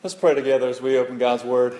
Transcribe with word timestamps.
Let's 0.00 0.14
pray 0.14 0.32
together 0.36 0.68
as 0.68 0.80
we 0.80 0.96
open 0.96 1.18
God's 1.18 1.42
Word. 1.42 1.76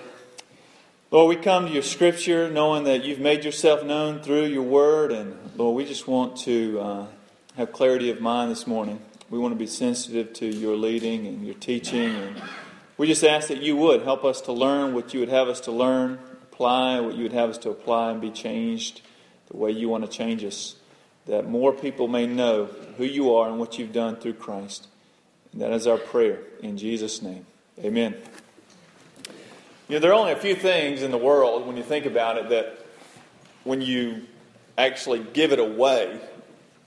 Lord, 1.09 1.29
we 1.29 1.41
come 1.41 1.67
to 1.67 1.71
your 1.71 1.81
Scripture 1.81 2.49
knowing 2.49 2.83
that 2.83 3.05
you've 3.05 3.21
made 3.21 3.45
yourself 3.45 3.81
known 3.85 4.19
through 4.19 4.47
your 4.47 4.63
Word, 4.63 5.13
and 5.13 5.37
Lord, 5.55 5.77
we 5.77 5.85
just 5.85 6.05
want 6.05 6.35
to 6.39 6.81
uh, 6.81 7.05
have 7.55 7.71
clarity 7.71 8.09
of 8.09 8.19
mind 8.19 8.51
this 8.51 8.67
morning. 8.67 8.99
We 9.29 9.39
want 9.39 9.53
to 9.53 9.57
be 9.57 9.67
sensitive 9.67 10.33
to 10.33 10.45
your 10.45 10.75
leading 10.75 11.27
and 11.27 11.45
your 11.45 11.55
teaching, 11.55 12.13
and 12.13 12.41
we 12.97 13.07
just 13.07 13.23
ask 13.23 13.47
that 13.47 13.61
you 13.61 13.77
would 13.77 14.01
help 14.01 14.25
us 14.25 14.41
to 14.41 14.51
learn 14.51 14.93
what 14.93 15.13
you 15.13 15.21
would 15.21 15.29
have 15.29 15.47
us 15.47 15.61
to 15.61 15.71
learn, 15.71 16.19
apply 16.51 16.99
what 16.99 17.15
you 17.15 17.23
would 17.23 17.31
have 17.31 17.49
us 17.49 17.57
to 17.59 17.69
apply, 17.69 18.11
and 18.11 18.19
be 18.19 18.31
changed 18.31 18.99
the 19.49 19.55
way 19.55 19.71
you 19.71 19.87
want 19.87 20.03
to 20.03 20.11
change 20.11 20.43
us, 20.43 20.75
that 21.25 21.47
more 21.47 21.71
people 21.71 22.09
may 22.09 22.27
know 22.27 22.65
who 22.97 23.05
you 23.05 23.33
are 23.33 23.47
and 23.47 23.59
what 23.59 23.79
you've 23.79 23.93
done 23.93 24.17
through 24.17 24.33
Christ. 24.33 24.89
And 25.53 25.61
that 25.61 25.71
is 25.71 25.87
our 25.87 25.97
prayer 25.97 26.39
in 26.61 26.77
Jesus' 26.77 27.21
name. 27.21 27.45
Amen. 27.81 28.13
You 29.87 29.95
know, 29.95 29.99
there 29.99 30.11
are 30.11 30.15
only 30.15 30.33
a 30.33 30.35
few 30.35 30.53
things 30.53 31.01
in 31.01 31.11
the 31.11 31.17
world, 31.17 31.65
when 31.65 31.77
you 31.77 31.83
think 31.83 32.05
about 32.05 32.37
it, 32.37 32.49
that 32.49 32.85
when 33.63 33.81
you 33.81 34.23
actually 34.77 35.19
give 35.31 35.53
it 35.53 35.59
away, 35.59 36.19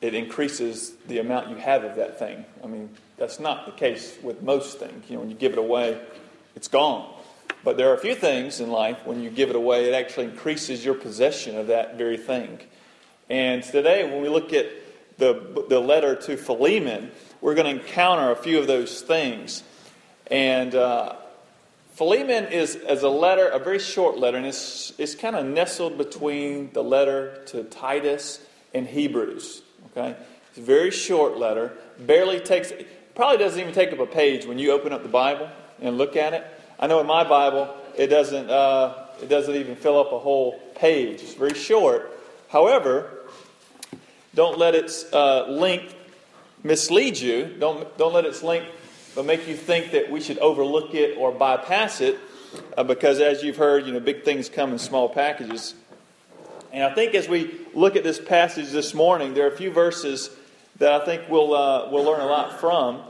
it 0.02 0.12
increases 0.12 0.92
the 1.08 1.18
amount 1.18 1.48
you 1.48 1.56
have 1.56 1.82
of 1.82 1.96
that 1.96 2.18
thing. 2.18 2.44
I 2.62 2.66
mean, 2.66 2.90
that's 3.16 3.40
not 3.40 3.64
the 3.64 3.72
case 3.72 4.18
with 4.22 4.42
most 4.42 4.80
things. 4.80 5.08
You 5.08 5.14
know, 5.14 5.20
when 5.20 5.30
you 5.30 5.36
give 5.36 5.52
it 5.52 5.58
away, 5.58 5.98
it's 6.54 6.68
gone. 6.68 7.10
But 7.64 7.78
there 7.78 7.88
are 7.90 7.94
a 7.94 7.98
few 7.98 8.14
things 8.14 8.60
in 8.60 8.70
life, 8.70 8.98
when 9.06 9.22
you 9.22 9.30
give 9.30 9.48
it 9.48 9.56
away, 9.56 9.88
it 9.88 9.94
actually 9.94 10.26
increases 10.26 10.84
your 10.84 10.94
possession 10.94 11.56
of 11.56 11.68
that 11.68 11.96
very 11.96 12.18
thing. 12.18 12.58
And 13.30 13.62
today, 13.62 14.04
when 14.04 14.20
we 14.20 14.28
look 14.28 14.52
at 14.52 14.66
the, 15.16 15.64
the 15.70 15.80
letter 15.80 16.16
to 16.16 16.36
Philemon, 16.36 17.12
we're 17.40 17.54
going 17.54 17.78
to 17.78 17.82
encounter 17.82 18.30
a 18.30 18.36
few 18.36 18.58
of 18.58 18.66
those 18.66 19.00
things. 19.00 19.62
And 20.30 20.74
uh, 20.74 21.16
Philemon 21.94 22.46
is 22.46 22.76
as 22.76 23.02
a 23.02 23.08
letter, 23.08 23.48
a 23.48 23.58
very 23.58 23.78
short 23.78 24.18
letter, 24.18 24.36
and 24.36 24.46
it's, 24.46 24.92
it's 24.98 25.14
kind 25.14 25.36
of 25.36 25.44
nestled 25.44 25.98
between 25.98 26.72
the 26.72 26.82
letter 26.82 27.42
to 27.46 27.64
Titus 27.64 28.40
and 28.72 28.86
Hebrews. 28.86 29.62
Okay, 29.90 30.16
it's 30.48 30.58
a 30.58 30.62
very 30.62 30.90
short 30.90 31.36
letter. 31.36 31.72
Barely 31.98 32.40
takes, 32.40 32.72
probably 33.14 33.38
doesn't 33.38 33.60
even 33.60 33.74
take 33.74 33.92
up 33.92 33.98
a 33.98 34.06
page 34.06 34.46
when 34.46 34.58
you 34.58 34.72
open 34.72 34.92
up 34.92 35.02
the 35.02 35.08
Bible 35.08 35.48
and 35.80 35.98
look 35.98 36.16
at 36.16 36.32
it. 36.32 36.46
I 36.78 36.86
know 36.86 37.00
in 37.00 37.06
my 37.06 37.24
Bible 37.24 37.74
it 37.96 38.06
doesn't. 38.06 38.48
Uh, 38.50 38.98
it 39.22 39.28
doesn't 39.28 39.54
even 39.54 39.76
fill 39.76 40.00
up 40.00 40.12
a 40.12 40.18
whole 40.18 40.58
page. 40.74 41.22
It's 41.22 41.34
very 41.34 41.54
short. 41.54 42.18
However, 42.48 43.20
don't 44.34 44.58
let 44.58 44.74
its 44.74 45.04
uh, 45.12 45.46
length 45.48 45.94
mislead 46.64 47.18
you. 47.18 47.54
Don't 47.58 47.96
don't 47.98 48.12
let 48.12 48.24
its 48.24 48.42
length 48.42 48.68
but 49.14 49.26
make 49.26 49.46
you 49.46 49.56
think 49.56 49.92
that 49.92 50.10
we 50.10 50.20
should 50.20 50.38
overlook 50.38 50.94
it 50.94 51.16
or 51.18 51.32
bypass 51.32 52.00
it 52.00 52.18
uh, 52.76 52.84
because, 52.84 53.20
as 53.20 53.42
you've 53.42 53.56
heard, 53.56 53.86
you 53.86 53.92
know, 53.92 54.00
big 54.00 54.24
things 54.24 54.48
come 54.48 54.72
in 54.72 54.78
small 54.78 55.08
packages. 55.08 55.74
And 56.72 56.82
I 56.82 56.94
think 56.94 57.14
as 57.14 57.28
we 57.28 57.60
look 57.74 57.96
at 57.96 58.04
this 58.04 58.18
passage 58.18 58.70
this 58.70 58.94
morning, 58.94 59.34
there 59.34 59.44
are 59.44 59.52
a 59.52 59.56
few 59.56 59.70
verses 59.70 60.30
that 60.78 61.02
I 61.02 61.04
think 61.04 61.28
we'll, 61.28 61.54
uh, 61.54 61.90
we'll 61.90 62.04
learn 62.04 62.20
a 62.20 62.26
lot 62.26 62.58
from. 62.58 63.02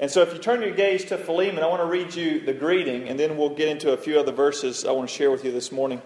And 0.00 0.08
so, 0.08 0.22
if 0.22 0.32
you 0.32 0.38
turn 0.38 0.62
your 0.62 0.74
gaze 0.74 1.04
to 1.06 1.18
Philemon, 1.18 1.64
I 1.64 1.66
want 1.66 1.82
to 1.82 1.86
read 1.86 2.14
you 2.14 2.40
the 2.40 2.52
greeting, 2.52 3.08
and 3.08 3.18
then 3.18 3.36
we'll 3.36 3.54
get 3.54 3.68
into 3.68 3.92
a 3.92 3.96
few 3.96 4.18
other 4.20 4.32
verses 4.32 4.84
I 4.84 4.92
want 4.92 5.08
to 5.08 5.14
share 5.14 5.30
with 5.30 5.44
you 5.44 5.50
this 5.50 5.72
morning. 5.72 6.00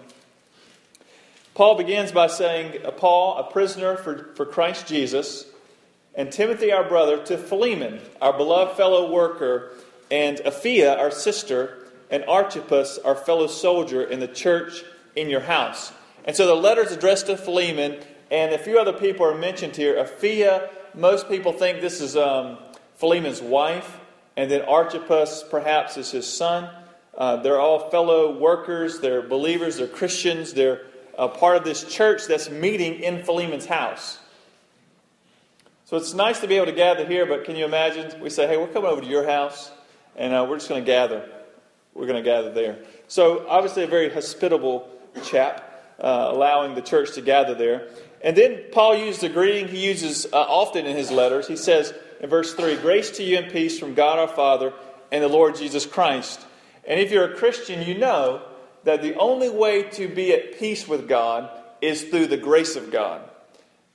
Paul 1.55 1.77
begins 1.77 2.13
by 2.13 2.29
saying, 2.29 2.81
Paul, 2.97 3.37
a 3.37 3.53
prisoner 3.53 3.99
for, 3.99 4.31
for 4.35 4.47
Christ 4.47 4.87
Jesus 4.87 5.45
and 6.15 6.31
Timothy, 6.31 6.73
our 6.73 6.85
brother, 6.85 7.23
to 7.25 7.39
Philemon, 7.39 8.01
our 8.21 8.37
beloved 8.37 8.77
fellow 8.77 9.11
worker, 9.11 9.73
and 10.11 10.39
Apphia, 10.39 10.99
our 10.99 11.11
sister, 11.11 11.79
and 12.11 12.25
Archippus, 12.27 12.99
our 12.99 13.15
fellow 13.15 13.47
soldier 13.47 14.03
in 14.03 14.21
the 14.21 14.29
church 14.29 14.85
in 15.17 15.31
your 15.31 15.41
house. 15.41 15.93
And 16.25 16.37
so 16.37 16.47
the 16.47 16.55
letter 16.55 16.83
is 16.83 16.93
addressed 16.93 17.27
to 17.27 17.37
Philemon, 17.37 17.99
and 18.31 18.53
a 18.53 18.59
few 18.59 18.79
other 18.79 18.93
people 18.93 19.27
are 19.27 19.37
mentioned 19.37 19.75
here. 19.75 19.97
Apphia, 19.97 20.69
most 20.95 21.29
people 21.29 21.53
think 21.53 21.81
this 21.81 22.01
is 22.01 22.17
um, 22.17 22.59
Philemon's 22.97 23.41
wife, 23.41 23.99
and 24.37 24.51
then 24.51 24.63
Archippus, 24.63 25.45
perhaps, 25.51 25.97
is 25.97 26.11
his 26.11 26.31
son. 26.31 26.69
Uh, 27.17 27.37
they're 27.37 27.61
all 27.61 27.91
fellow 27.91 28.39
workers, 28.39 29.01
they're 29.01 29.23
believers, 29.23 29.77
they're 29.77 29.87
Christians, 29.87 30.53
they're 30.53 30.83
a 31.19 31.29
part 31.29 31.57
of 31.57 31.65
this 31.65 31.85
church 31.85 32.27
that's 32.27 32.51
meeting 32.51 33.01
in 33.01 33.23
Philemon's 33.23 33.67
house. 33.67 34.19
So 35.93 35.99
it's 35.99 36.15
nice 36.15 36.41
to 36.41 36.49
be 36.49 36.57
able 36.57 36.65
to 36.65 36.73
gather 36.73 37.05
here, 37.05 37.27
but 37.27 37.45
can 37.45 37.55
you 37.55 37.67
imagine? 37.67 38.19
We 38.19 38.31
say, 38.31 38.47
hey, 38.47 38.57
we're 38.57 38.69
coming 38.69 38.89
over 38.89 39.03
to 39.03 39.07
your 39.07 39.27
house, 39.27 39.71
and 40.17 40.33
uh, 40.33 40.47
we're 40.49 40.57
just 40.57 40.71
going 40.71 40.83
to 40.83 40.87
gather. 40.87 41.29
We're 41.93 42.07
going 42.07 42.17
to 42.17 42.27
gather 42.27 42.51
there. 42.51 42.79
So, 43.09 43.47
obviously, 43.47 43.83
a 43.83 43.87
very 43.87 44.09
hospitable 44.09 44.89
chap, 45.23 45.95
uh, 46.01 46.31
allowing 46.31 46.75
the 46.75 46.81
church 46.81 47.13
to 47.17 47.21
gather 47.21 47.55
there. 47.55 47.89
And 48.23 48.35
then 48.35 48.63
Paul 48.73 48.97
used 48.97 49.21
the 49.21 49.29
greeting 49.29 49.69
he 49.69 49.87
uses 49.87 50.25
uh, 50.33 50.39
often 50.39 50.87
in 50.87 50.97
his 50.97 51.11
letters. 51.11 51.47
He 51.47 51.57
says 51.57 51.93
in 52.21 52.31
verse 52.31 52.55
3 52.55 52.77
Grace 52.77 53.11
to 53.19 53.23
you 53.23 53.37
and 53.37 53.53
peace 53.53 53.79
from 53.79 53.93
God 53.93 54.19
our 54.19 54.35
Father 54.35 54.73
and 55.11 55.23
the 55.23 55.29
Lord 55.29 55.57
Jesus 55.57 55.85
Christ. 55.85 56.41
And 56.87 57.01
if 57.01 57.13
you're 57.13 57.35
a 57.35 57.37
Christian, 57.37 57.87
you 57.87 57.99
know 57.99 58.41
that 58.85 59.03
the 59.03 59.15
only 59.17 59.51
way 59.51 59.83
to 59.91 60.09
be 60.09 60.33
at 60.33 60.59
peace 60.59 60.89
with 60.89 61.07
God 61.07 61.51
is 61.83 62.05
through 62.05 62.29
the 62.29 62.39
grace 62.39 62.77
of 62.77 62.91
God. 62.91 63.29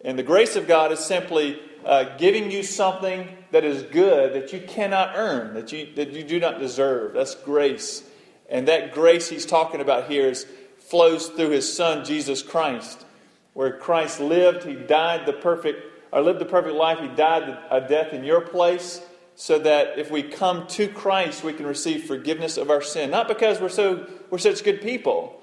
And 0.02 0.19
the 0.19 0.22
grace 0.22 0.56
of 0.56 0.68
God 0.68 0.91
is 0.91 1.00
simply 1.00 1.59
uh, 1.86 2.18
giving 2.18 2.52
you 2.52 2.64
something 2.64 3.28
that 3.52 3.64
is 3.64 3.84
good 3.84 4.34
that 4.34 4.54
you 4.54 4.62
cannot 4.68 5.14
earn, 5.16 5.54
that 5.54 5.72
you, 5.72 5.88
that 5.96 6.12
you 6.12 6.24
do 6.24 6.40
not 6.40 6.60
deserve. 6.60 7.14
That's 7.14 7.36
grace. 7.36 8.04
And 8.50 8.68
that 8.68 8.94
grace 8.94 9.30
he's 9.30 9.46
talking 9.46 9.82
about 9.82 10.10
here 10.10 10.28
is, 10.28 10.46
flows 10.80 11.28
through 11.28 11.50
his 11.50 11.72
son, 11.72 12.06
Jesus 12.06 12.42
Christ. 12.42 13.06
Where 13.54 13.78
Christ 13.78 14.20
lived, 14.20 14.64
he 14.64 14.74
died 14.74 15.26
the 15.26 15.34
perfect, 15.34 15.84
or 16.12 16.22
lived 16.22 16.40
the 16.40 16.46
perfect 16.46 16.76
life, 16.76 17.00
he 17.00 17.08
died 17.08 17.58
a 17.70 17.82
death 17.82 18.14
in 18.14 18.24
your 18.24 18.42
place, 18.42 19.02
so 19.36 19.59
that 19.59 20.00
if 20.00 20.09
we 20.09 20.24
come 20.24 20.66
to 20.68 20.88
Christ, 20.88 21.44
we 21.44 21.54
can 21.54 21.66
receive 21.66 22.06
forgiveness 22.06 22.58
of 22.58 22.70
our 22.70 22.82
sin. 22.82 23.12
Not 23.12 23.28
because 23.28 23.59
we're 23.59 23.70
so 23.70 24.08
we're 24.30 24.38
such 24.38 24.64
good 24.64 24.82
people, 24.82 25.40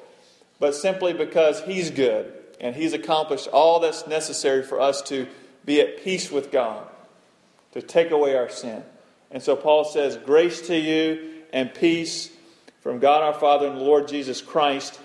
but 0.58 0.74
simply 0.74 1.12
because 1.12 1.60
he's 1.62 1.90
good 1.90 2.32
and 2.60 2.74
he's 2.74 2.92
accomplished 2.92 3.48
all 3.48 3.80
that's 3.80 4.06
necessary 4.06 4.62
for 4.62 4.80
us 4.80 5.02
to 5.02 5.26
be 5.64 5.80
at 5.80 6.02
peace 6.02 6.30
with 6.30 6.50
God, 6.50 6.86
to 7.72 7.82
take 7.82 8.10
away 8.10 8.36
our 8.36 8.48
sin. 8.48 8.82
And 9.30 9.42
so 9.42 9.56
Paul 9.56 9.84
says, 9.84 10.16
Grace 10.16 10.66
to 10.68 10.78
you 10.78 11.42
and 11.52 11.72
peace 11.72 12.30
from 12.80 12.98
God 12.98 13.22
our 13.22 13.32
Father 13.32 13.66
and 13.66 13.76
the 13.76 13.82
Lord 13.82 14.08
Jesus 14.08 14.42
Christ. 14.42 15.00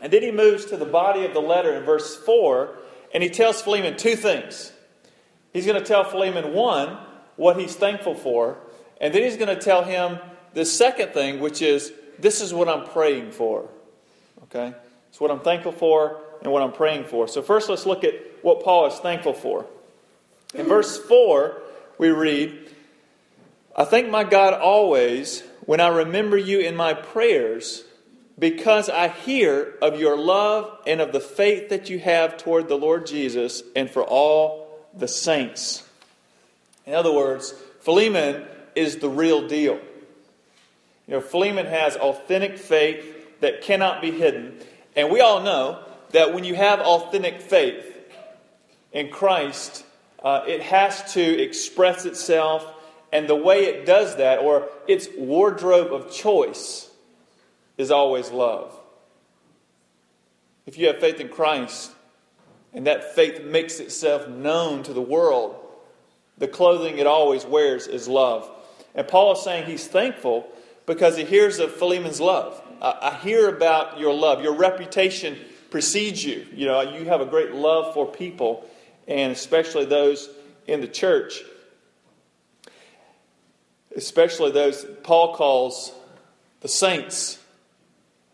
And 0.00 0.12
then 0.12 0.22
he 0.22 0.30
moves 0.30 0.66
to 0.66 0.76
the 0.76 0.84
body 0.84 1.24
of 1.24 1.34
the 1.34 1.40
letter 1.40 1.74
in 1.74 1.84
verse 1.84 2.16
4, 2.16 2.76
and 3.12 3.22
he 3.22 3.28
tells 3.28 3.62
Philemon 3.62 3.96
two 3.96 4.16
things. 4.16 4.72
He's 5.52 5.66
going 5.66 5.80
to 5.80 5.86
tell 5.86 6.04
Philemon, 6.04 6.52
one, 6.52 6.98
what 7.36 7.58
he's 7.58 7.74
thankful 7.74 8.14
for, 8.14 8.58
and 9.00 9.12
then 9.12 9.22
he's 9.22 9.36
going 9.36 9.54
to 9.54 9.60
tell 9.60 9.84
him 9.84 10.18
the 10.54 10.64
second 10.64 11.12
thing, 11.12 11.40
which 11.40 11.60
is, 11.60 11.92
this 12.18 12.40
is 12.40 12.52
what 12.54 12.68
I'm 12.68 12.86
praying 12.86 13.32
for. 13.32 13.68
Okay? 14.44 14.74
It's 15.08 15.20
what 15.20 15.30
I'm 15.30 15.40
thankful 15.40 15.72
for 15.72 16.20
and 16.42 16.52
what 16.52 16.62
I'm 16.62 16.72
praying 16.72 17.04
for. 17.04 17.26
So, 17.26 17.42
first, 17.42 17.68
let's 17.68 17.86
look 17.86 18.04
at 18.04 18.14
what 18.46 18.62
Paul 18.62 18.86
is 18.86 18.94
thankful 19.00 19.32
for. 19.32 19.66
In 20.54 20.66
verse 20.66 20.96
4, 20.96 21.60
we 21.98 22.10
read, 22.10 22.56
I 23.74 23.84
thank 23.84 24.08
my 24.08 24.22
God 24.22 24.54
always 24.54 25.42
when 25.62 25.80
I 25.80 25.88
remember 25.88 26.36
you 26.36 26.60
in 26.60 26.76
my 26.76 26.94
prayers, 26.94 27.82
because 28.38 28.88
I 28.88 29.08
hear 29.08 29.74
of 29.82 29.98
your 29.98 30.16
love 30.16 30.78
and 30.86 31.00
of 31.00 31.10
the 31.10 31.18
faith 31.18 31.70
that 31.70 31.90
you 31.90 31.98
have 31.98 32.36
toward 32.36 32.68
the 32.68 32.78
Lord 32.78 33.08
Jesus 33.08 33.64
and 33.74 33.90
for 33.90 34.04
all 34.04 34.86
the 34.96 35.08
saints. 35.08 35.82
In 36.86 36.94
other 36.94 37.12
words, 37.12 37.52
Philemon 37.80 38.44
is 38.76 38.98
the 38.98 39.08
real 39.08 39.48
deal. 39.48 39.80
You 41.08 41.14
know, 41.14 41.20
Philemon 41.20 41.66
has 41.66 41.96
authentic 41.96 42.58
faith 42.58 43.40
that 43.40 43.62
cannot 43.62 44.00
be 44.00 44.12
hidden. 44.12 44.56
And 44.94 45.10
we 45.10 45.20
all 45.20 45.42
know 45.42 45.80
that 46.12 46.32
when 46.32 46.44
you 46.44 46.54
have 46.54 46.78
authentic 46.78 47.40
faith 47.40 47.94
in 48.96 49.10
Christ, 49.10 49.84
uh, 50.24 50.42
it 50.48 50.62
has 50.62 51.12
to 51.12 51.20
express 51.20 52.06
itself, 52.06 52.66
and 53.12 53.28
the 53.28 53.36
way 53.36 53.66
it 53.66 53.84
does 53.84 54.16
that, 54.16 54.38
or 54.38 54.70
its 54.88 55.06
wardrobe 55.18 55.92
of 55.92 56.10
choice, 56.10 56.90
is 57.76 57.90
always 57.90 58.30
love. 58.30 58.74
If 60.64 60.78
you 60.78 60.86
have 60.86 60.98
faith 60.98 61.20
in 61.20 61.28
Christ, 61.28 61.92
and 62.72 62.86
that 62.86 63.14
faith 63.14 63.44
makes 63.44 63.80
itself 63.80 64.28
known 64.28 64.82
to 64.84 64.94
the 64.94 65.02
world, 65.02 65.56
the 66.38 66.48
clothing 66.48 66.98
it 66.98 67.06
always 67.06 67.44
wears 67.44 67.86
is 67.86 68.08
love. 68.08 68.50
And 68.94 69.06
Paul 69.06 69.32
is 69.32 69.42
saying 69.42 69.66
he's 69.66 69.86
thankful 69.86 70.48
because 70.86 71.18
he 71.18 71.24
hears 71.24 71.58
of 71.58 71.70
Philemon's 71.70 72.20
love. 72.20 72.62
I, 72.80 72.96
I 73.02 73.14
hear 73.18 73.50
about 73.50 74.00
your 74.00 74.14
love, 74.14 74.42
your 74.42 74.54
reputation 74.54 75.36
precedes 75.70 76.24
you. 76.24 76.46
You 76.54 76.64
know, 76.64 76.80
you 76.80 77.04
have 77.04 77.20
a 77.20 77.26
great 77.26 77.52
love 77.52 77.92
for 77.92 78.06
people, 78.06 78.66
and 79.06 79.32
especially 79.32 79.84
those 79.84 80.28
in 80.66 80.80
the 80.80 80.88
church. 80.88 81.42
Especially 83.94 84.50
those 84.50 84.84
Paul 85.02 85.34
calls 85.34 85.92
the 86.60 86.68
saints. 86.68 87.38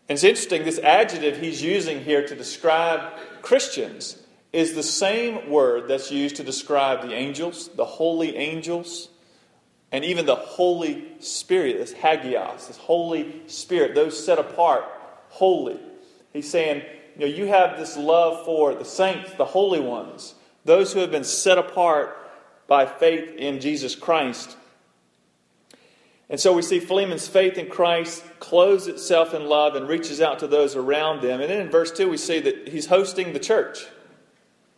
And 0.09 0.15
it's 0.15 0.23
interesting, 0.23 0.63
this 0.65 0.79
adjective 0.79 1.37
he's 1.37 1.61
using 1.61 2.03
here 2.03 2.27
to 2.27 2.35
describe 2.35 3.13
Christians 3.41 4.17
is 4.51 4.73
the 4.73 4.83
same 4.83 5.49
word 5.49 5.87
that's 5.87 6.11
used 6.11 6.35
to 6.35 6.43
describe 6.43 7.01
the 7.01 7.13
angels, 7.13 7.69
the 7.69 7.85
holy 7.85 8.35
angels, 8.35 9.09
and 9.91 10.03
even 10.03 10.25
the 10.25 10.35
Holy 10.35 11.05
Spirit, 11.19 11.77
this 11.77 11.93
hagios, 11.93 12.67
this 12.67 12.77
Holy 12.77 13.43
Spirit, 13.47 13.95
those 13.95 14.23
set 14.23 14.39
apart, 14.39 14.83
holy. 15.29 15.79
He's 16.33 16.49
saying, 16.49 16.83
you 17.15 17.21
know, 17.21 17.33
you 17.33 17.45
have 17.45 17.77
this 17.77 17.95
love 17.95 18.43
for 18.43 18.73
the 18.73 18.85
saints, 18.85 19.31
the 19.33 19.45
holy 19.45 19.79
ones, 19.79 20.33
those 20.65 20.93
who 20.93 20.99
have 20.99 21.11
been 21.11 21.23
set 21.23 21.57
apart 21.57 22.17
by 22.67 22.85
faith 22.85 23.35
in 23.35 23.59
Jesus 23.59 23.95
Christ. 23.95 24.55
And 26.29 26.39
so 26.39 26.53
we 26.53 26.61
see 26.61 26.79
Philemon's 26.79 27.27
faith 27.27 27.57
in 27.57 27.67
Christ 27.69 28.23
clothes 28.39 28.87
itself 28.87 29.33
in 29.33 29.45
love 29.45 29.75
and 29.75 29.87
reaches 29.87 30.21
out 30.21 30.39
to 30.39 30.47
those 30.47 30.75
around 30.75 31.21
them. 31.21 31.41
And 31.41 31.49
then 31.49 31.59
in 31.59 31.69
verse 31.69 31.91
2, 31.91 32.09
we 32.09 32.17
see 32.17 32.39
that 32.39 32.69
he's 32.69 32.87
hosting 32.87 33.33
the 33.33 33.39
church 33.39 33.85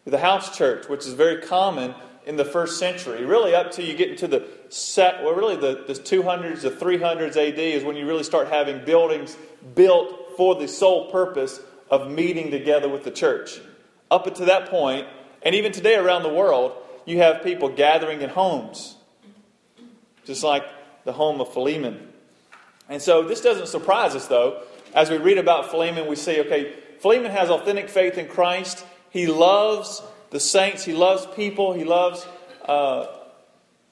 the 0.06 0.20
house 0.20 0.56
church, 0.56 0.88
which 0.88 1.06
is 1.06 1.14
very 1.14 1.42
common 1.42 1.94
in 2.26 2.38
the 2.38 2.46
first 2.46 2.80
century. 2.80 3.26
Really, 3.26 3.56
up 3.56 3.72
to 3.72 3.84
you 3.84 3.96
get 3.96 4.10
into 4.10 4.28
the 4.28 4.48
set, 4.70 5.24
well, 5.24 5.34
really 5.34 5.56
the, 5.56 5.84
the 5.88 5.94
200s, 5.94 6.62
the 6.62 6.72
300s 6.72 7.36
AD 7.36 7.60
is 7.60 7.84
when 7.84 7.96
you 7.96 8.06
really 8.06 8.24
start 8.24 8.48
having 8.48 8.84
buildings 8.86 9.36
built 9.74 10.38
for 10.38 10.56
the 10.56 10.68
sole 10.68 11.12
purpose 11.12 11.60
of 11.90 12.10
meeting 12.10 12.52
together 12.52 12.90
with 12.90 13.04
the 13.04 13.12
church. 13.12 13.60
Up 14.12 14.28
until 14.28 14.46
that 14.46 14.70
point, 14.70 15.08
and 15.46 15.56
even 15.56 15.72
today 15.72 15.96
around 15.96 16.24
the 16.24 16.34
world, 16.34 16.74
you 17.06 17.20
have 17.20 17.44
people 17.44 17.70
gathering 17.70 18.22
in 18.22 18.30
homes, 18.30 18.96
just 20.26 20.44
like 20.44 20.64
the 21.06 21.14
home 21.14 21.40
of 21.40 21.54
Philemon. 21.54 22.12
And 22.90 23.02
so 23.02 23.24
this 23.24 23.42
doesn't 23.42 23.68
surprise 23.68 24.16
us, 24.16 24.28
though. 24.28 24.64
As 24.94 25.10
we 25.10 25.18
read 25.18 25.38
about 25.38 25.70
Philemon, 25.70 26.08
we 26.08 26.16
see, 26.16 26.40
okay, 26.42 26.74
Philemon 27.00 27.32
has 27.32 27.50
authentic 27.50 27.90
faith 27.90 28.18
in 28.18 28.28
Christ. 28.28 28.86
He 29.12 29.28
loves 29.28 30.02
the 30.32 30.40
saints, 30.40 30.84
he 30.84 30.94
loves 30.94 31.28
people, 31.36 31.74
he 31.74 31.84
loves 31.84 32.26
uh, 32.66 33.08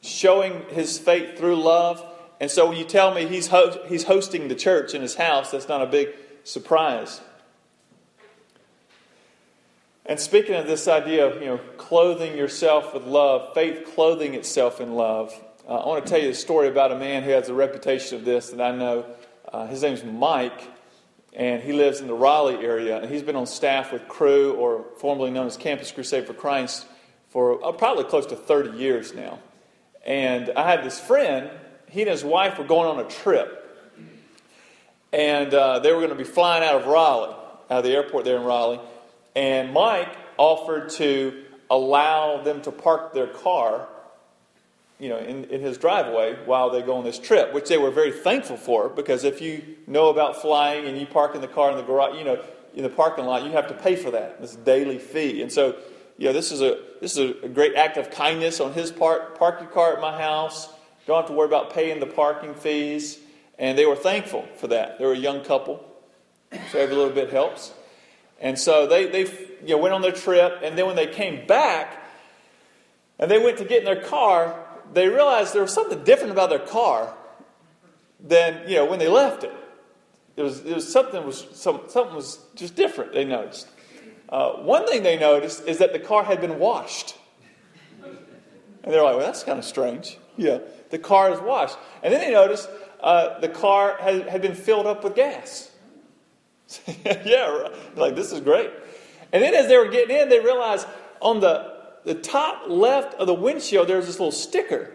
showing 0.02 0.66
his 0.70 0.98
faith 0.98 1.38
through 1.38 1.62
love. 1.62 2.04
And 2.40 2.50
so 2.50 2.68
when 2.68 2.78
you 2.78 2.84
tell 2.84 3.14
me 3.14 3.28
he's, 3.28 3.48
ho- 3.48 3.80
he's 3.88 4.04
hosting 4.04 4.48
the 4.48 4.56
church 4.56 4.94
in 4.94 5.02
his 5.02 5.16
house, 5.16 5.52
that's 5.52 5.68
not 5.68 5.82
a 5.82 5.86
big 5.86 6.10
surprise. 6.44 7.22
And 10.06 10.20
speaking 10.20 10.56
of 10.56 10.68
this 10.68 10.90
idea 10.90 11.26
of 11.26 11.42
you 11.42 11.48
know 11.48 11.58
clothing 11.78 12.38
yourself 12.38 12.94
with 12.94 13.06
love, 13.06 13.54
faith 13.54 13.88
clothing 13.96 14.34
itself 14.34 14.82
in 14.82 14.96
love, 14.96 15.34
uh, 15.68 15.78
I 15.78 15.88
want 15.88 16.06
to 16.06 16.10
tell 16.10 16.22
you 16.22 16.30
a 16.30 16.34
story 16.34 16.68
about 16.68 16.92
a 16.92 16.98
man 16.98 17.24
who 17.24 17.30
has 17.30 17.48
a 17.48 17.54
reputation 17.54 18.18
of 18.18 18.26
this 18.26 18.50
that 18.50 18.60
I 18.60 18.76
know. 18.76 19.06
Uh, 19.52 19.66
his 19.68 19.82
name's 19.82 20.04
Mike, 20.04 20.70
and 21.32 21.64
he 21.64 21.72
lives 21.72 22.02
in 22.02 22.08
the 22.08 22.14
Raleigh 22.14 22.58
area. 22.58 22.98
And 22.98 23.10
he's 23.10 23.24
been 23.24 23.38
on 23.38 23.46
staff 23.46 23.94
with 23.94 24.10
Cru, 24.10 24.54
or 24.56 24.86
formerly 24.98 25.32
known 25.32 25.48
as 25.48 25.56
Campus 25.56 25.90
Crusade 25.92 26.28
for 26.28 26.34
Christ, 26.34 26.86
for 27.30 27.64
uh, 27.64 27.72
probably 27.72 28.04
close 28.04 28.26
to 28.26 28.36
30 28.36 28.78
years 28.78 29.14
now. 29.14 29.40
And 30.06 30.52
I 30.58 30.70
had 30.70 30.84
this 30.84 31.00
friend, 31.00 31.50
he 31.90 32.02
and 32.02 32.10
his 32.10 32.26
wife 32.26 32.58
were 32.58 32.66
going 32.66 32.90
on 32.90 33.00
a 33.00 33.08
trip. 33.08 33.60
And 35.14 35.54
uh, 35.54 35.80
they 35.80 35.94
were 35.94 36.00
going 36.00 36.10
to 36.10 36.16
be 36.16 36.26
flying 36.26 36.64
out 36.64 36.76
of 36.76 36.88
Raleigh, 36.88 37.36
out 37.70 37.78
of 37.78 37.84
the 37.86 37.92
airport 37.92 38.26
there 38.26 38.36
in 38.36 38.44
Raleigh. 38.44 38.82
And 39.36 39.74
Mike 39.74 40.16
offered 40.38 40.90
to 40.92 41.44
allow 41.70 42.44
them 42.44 42.62
to 42.62 42.72
park 42.72 43.14
their 43.14 43.28
car 43.28 43.88
you 45.00 45.10
know, 45.10 45.18
in, 45.18 45.44
in 45.46 45.60
his 45.60 45.78
driveway 45.78 46.34
while 46.46 46.70
they 46.70 46.82
go 46.82 46.96
on 46.96 47.04
this 47.04 47.20
trip, 47.20 47.54
which 47.54 47.68
they 47.68 47.78
were 47.78 47.92
very 47.92 48.12
thankful 48.12 48.56
for 48.56 48.88
because 48.88 49.26
if 49.26 49.42
you 49.42 49.62
know 49.86 50.08
about 50.08 50.42
flying 50.42 50.86
and 50.86 50.98
you 50.98 51.06
park 51.06 51.36
in 51.36 51.42
the 51.42 51.48
car 51.48 51.72
in 51.72 51.78
the 51.78 51.84
garage, 51.84 52.18
you 52.18 52.24
know, 52.24 52.42
in 52.74 52.84
the 52.84 52.90
parking 52.90 53.26
lot, 53.26 53.44
you 53.44 53.52
have 53.52 53.68
to 53.68 53.74
pay 53.74 53.96
for 53.96 54.12
that, 54.12 54.40
this 54.40 54.56
daily 54.56 54.98
fee. 54.98 55.42
And 55.42 55.52
so, 55.52 55.76
you 56.18 56.28
know, 56.28 56.34
this 56.34 56.52
is 56.52 56.62
a 56.62 56.80
this 57.02 57.18
is 57.18 57.44
a 57.44 57.50
great 57.50 57.76
act 57.76 57.98
of 57.98 58.12
kindness 58.12 58.60
on 58.60 58.72
his 58.74 58.92
part. 58.92 59.38
Park 59.38 59.60
your 59.60 59.70
car 59.70 59.94
at 59.94 60.02
my 60.02 60.18
house. 60.18 60.70
Don't 61.06 61.18
have 61.18 61.28
to 61.28 61.34
worry 61.34 61.48
about 61.48 61.74
paying 61.74 62.00
the 62.00 62.06
parking 62.06 62.54
fees. 62.54 63.20
And 63.60 63.78
they 63.78 63.86
were 63.86 63.96
thankful 63.96 64.48
for 64.56 64.68
that. 64.68 65.00
They 65.00 65.06
were 65.06 65.14
a 65.14 65.18
young 65.18 65.44
couple, 65.44 65.84
so 66.72 66.80
every 66.80 66.96
little 66.96 67.14
bit 67.14 67.30
helps. 67.30 67.74
And 68.40 68.58
so 68.60 68.88
they 68.88 69.06
they 69.08 69.22
you 69.66 69.76
know, 69.76 69.78
went 69.78 69.94
on 69.94 70.02
their 70.02 70.12
trip, 70.12 70.60
and 70.64 70.78
then 70.78 70.86
when 70.86 70.96
they 70.96 71.08
came 71.08 71.48
back, 71.48 72.04
and 73.20 73.30
they 73.30 73.40
went 73.40 73.58
to 73.60 73.66
get 73.66 73.80
in 73.80 73.86
their 73.86 74.02
car, 74.02 74.60
they 74.94 75.08
realized 75.08 75.54
there 75.54 75.62
was 75.62 75.74
something 75.74 76.04
different 76.04 76.32
about 76.32 76.50
their 76.50 76.60
car 76.60 77.14
than 78.20 78.68
you 78.68 78.76
know 78.76 78.86
when 78.86 79.00
they 79.00 79.08
left 79.08 79.44
it. 79.44 79.54
It 80.36 80.42
was, 80.42 80.66
it 80.66 80.74
was 80.74 80.92
something 80.92 81.24
was 81.26 81.48
some, 81.54 81.82
something 81.88 82.16
was 82.16 82.40
just 82.56 82.76
different. 82.76 83.14
They 83.14 83.26
noticed. 83.26 83.68
Uh, 84.30 84.54
one 84.54 84.88
thing 84.88 85.04
they 85.04 85.18
noticed 85.18 85.68
is 85.68 85.78
that 85.78 85.94
the 85.94 86.00
car 86.00 86.24
had 86.24 86.42
been 86.42 86.58
washed, 86.58 87.16
and 88.04 88.94
they're 88.94 89.04
like, 89.04 89.16
"Well, 89.16 89.26
that's 89.26 89.44
kind 89.44 89.60
of 89.60 89.66
strange." 89.66 90.18
Yeah, 90.36 90.60
the 90.90 90.98
car 90.98 91.32
is 91.32 91.40
washed, 91.40 91.78
and 92.02 92.12
then 92.12 92.22
they 92.22 92.32
noticed 92.32 92.68
uh, 93.00 93.40
the 93.40 93.50
car 93.50 93.98
had, 94.02 94.28
had 94.28 94.42
been 94.42 94.56
filled 94.56 94.88
up 94.88 95.04
with 95.04 95.16
gas. 95.16 95.70
yeah, 97.06 97.70
like 97.96 98.16
this 98.16 98.32
is 98.32 98.42
great. 98.42 98.72
And 99.32 99.42
then 99.42 99.54
as 99.54 99.68
they 99.68 99.78
were 99.78 99.90
getting 99.90 100.16
in, 100.16 100.30
they 100.30 100.40
realized 100.40 100.88
on 101.22 101.40
the 101.40 101.74
the 102.04 102.16
top 102.16 102.64
left 102.68 103.14
of 103.16 103.28
the 103.28 103.34
windshield, 103.34 103.88
there 103.88 103.98
was 103.98 104.08
this 104.08 104.20
little 104.20 104.32
sticker. 104.32 104.92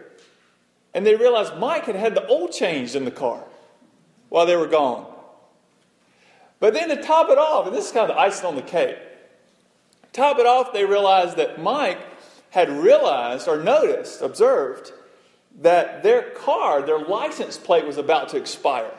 And 0.93 1.05
they 1.05 1.15
realized 1.15 1.57
Mike 1.57 1.85
had 1.85 1.95
had 1.95 2.15
the 2.15 2.29
oil 2.29 2.47
changed 2.47 2.95
in 2.95 3.05
the 3.05 3.11
car 3.11 3.43
while 4.29 4.45
they 4.45 4.55
were 4.55 4.67
gone. 4.67 5.05
But 6.59 6.73
then 6.73 6.89
to 6.89 7.01
top 7.01 7.29
it 7.29 7.37
off, 7.37 7.67
and 7.67 7.75
this 7.75 7.87
is 7.87 7.91
kind 7.91 8.09
of 8.09 8.15
the 8.15 8.21
icing 8.21 8.45
on 8.45 8.55
the 8.55 8.61
cake, 8.61 8.97
top 10.13 10.39
it 10.39 10.45
off, 10.45 10.73
they 10.73 10.85
realized 10.85 11.37
that 11.37 11.61
Mike 11.61 11.99
had 12.49 12.69
realized 12.69 13.47
or 13.47 13.61
noticed, 13.61 14.21
observed, 14.21 14.91
that 15.61 16.03
their 16.03 16.31
car, 16.31 16.81
their 16.81 16.99
license 16.99 17.57
plate 17.57 17.85
was 17.85 17.97
about 17.97 18.29
to 18.29 18.37
expire. 18.37 18.91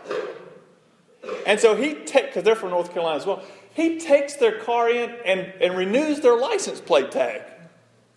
And 1.47 1.61
so 1.61 1.77
he 1.77 1.95
takes, 1.95 2.29
because 2.29 2.45
they're 2.45 2.57
from 2.57 2.71
North 2.71 2.93
Carolina 2.93 3.17
as 3.17 3.27
well, 3.27 3.43
he 3.75 3.99
takes 3.99 4.37
their 4.37 4.59
car 4.59 4.91
in 4.91 5.15
and, 5.25 5.53
and 5.61 5.77
renews 5.77 6.21
their 6.21 6.37
license 6.37 6.81
plate 6.81 7.11
tag 7.11 7.43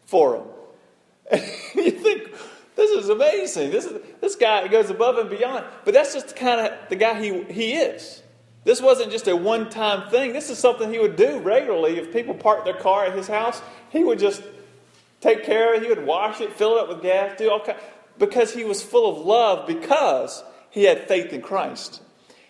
for 0.06 0.38
them. 0.38 0.48
And 1.32 1.42
you 1.76 1.92
think, 1.92 2.32
this 2.76 2.92
is 2.92 3.10
amazing. 3.10 3.72
This, 3.72 3.86
is, 3.86 4.02
this 4.20 4.36
guy 4.36 4.68
goes 4.68 4.90
above 4.90 5.18
and 5.18 5.30
beyond. 5.30 5.66
But 5.86 5.94
that's 5.94 6.14
just 6.14 6.36
kind 6.36 6.62
of 6.62 6.90
the 6.90 6.96
guy 6.96 7.22
he, 7.22 7.44
he 7.44 7.74
is. 7.74 8.22
This 8.64 8.82
wasn't 8.82 9.12
just 9.12 9.28
a 9.28 9.36
one 9.36 9.70
time 9.70 10.10
thing. 10.10 10.34
This 10.34 10.50
is 10.50 10.58
something 10.58 10.92
he 10.92 11.00
would 11.00 11.16
do 11.16 11.40
regularly. 11.40 11.98
If 11.98 12.14
people 12.14 12.34
parked 12.34 12.66
their 12.66 12.74
car 12.74 13.06
at 13.06 13.16
his 13.16 13.28
house, 13.28 13.62
he 13.90 14.04
would 14.04 14.20
just 14.20 14.42
take 15.22 15.44
care 15.44 15.76
of 15.76 15.82
it. 15.82 15.84
He 15.84 15.90
would 15.90 16.06
wash 16.06 16.42
it, 16.42 16.54
fill 16.54 16.78
it 16.78 16.82
up 16.82 16.90
with 16.90 17.02
gas, 17.02 17.38
do 17.38 17.52
all 17.52 17.60
kinds. 17.60 17.80
Because 18.18 18.54
he 18.54 18.64
was 18.64 18.82
full 18.82 19.20
of 19.20 19.26
love, 19.26 19.68
because 19.68 20.44
he 20.70 20.84
had 20.84 21.08
faith 21.08 21.34
in 21.34 21.42
Christ. 21.42 22.02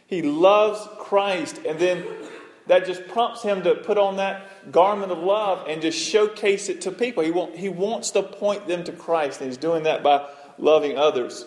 He 0.08 0.22
loves 0.22 0.88
Christ. 1.00 1.60
And 1.68 1.80
then 1.80 2.06
that 2.68 2.86
just 2.86 3.08
prompts 3.08 3.42
him 3.44 3.64
to 3.64 3.76
put 3.76 3.98
on 3.98 4.18
that 4.18 4.72
garment 4.72 5.12
of 5.12 5.20
love 5.20 5.66
and 5.68 5.82
just 5.82 6.00
showcase 6.00 6.70
it 6.70 6.82
to 6.82 6.92
people. 6.92 7.24
He, 7.24 7.32
want, 7.32 7.56
he 7.56 7.70
wants 7.70 8.12
to 8.12 8.24
point 8.24 8.68
them 8.68 8.84
to 8.86 8.92
Christ, 8.92 9.42
and 9.42 9.50
he's 9.50 9.58
doing 9.58 9.84
that 9.84 10.04
by 10.04 10.30
loving 10.58 10.98
others. 10.98 11.46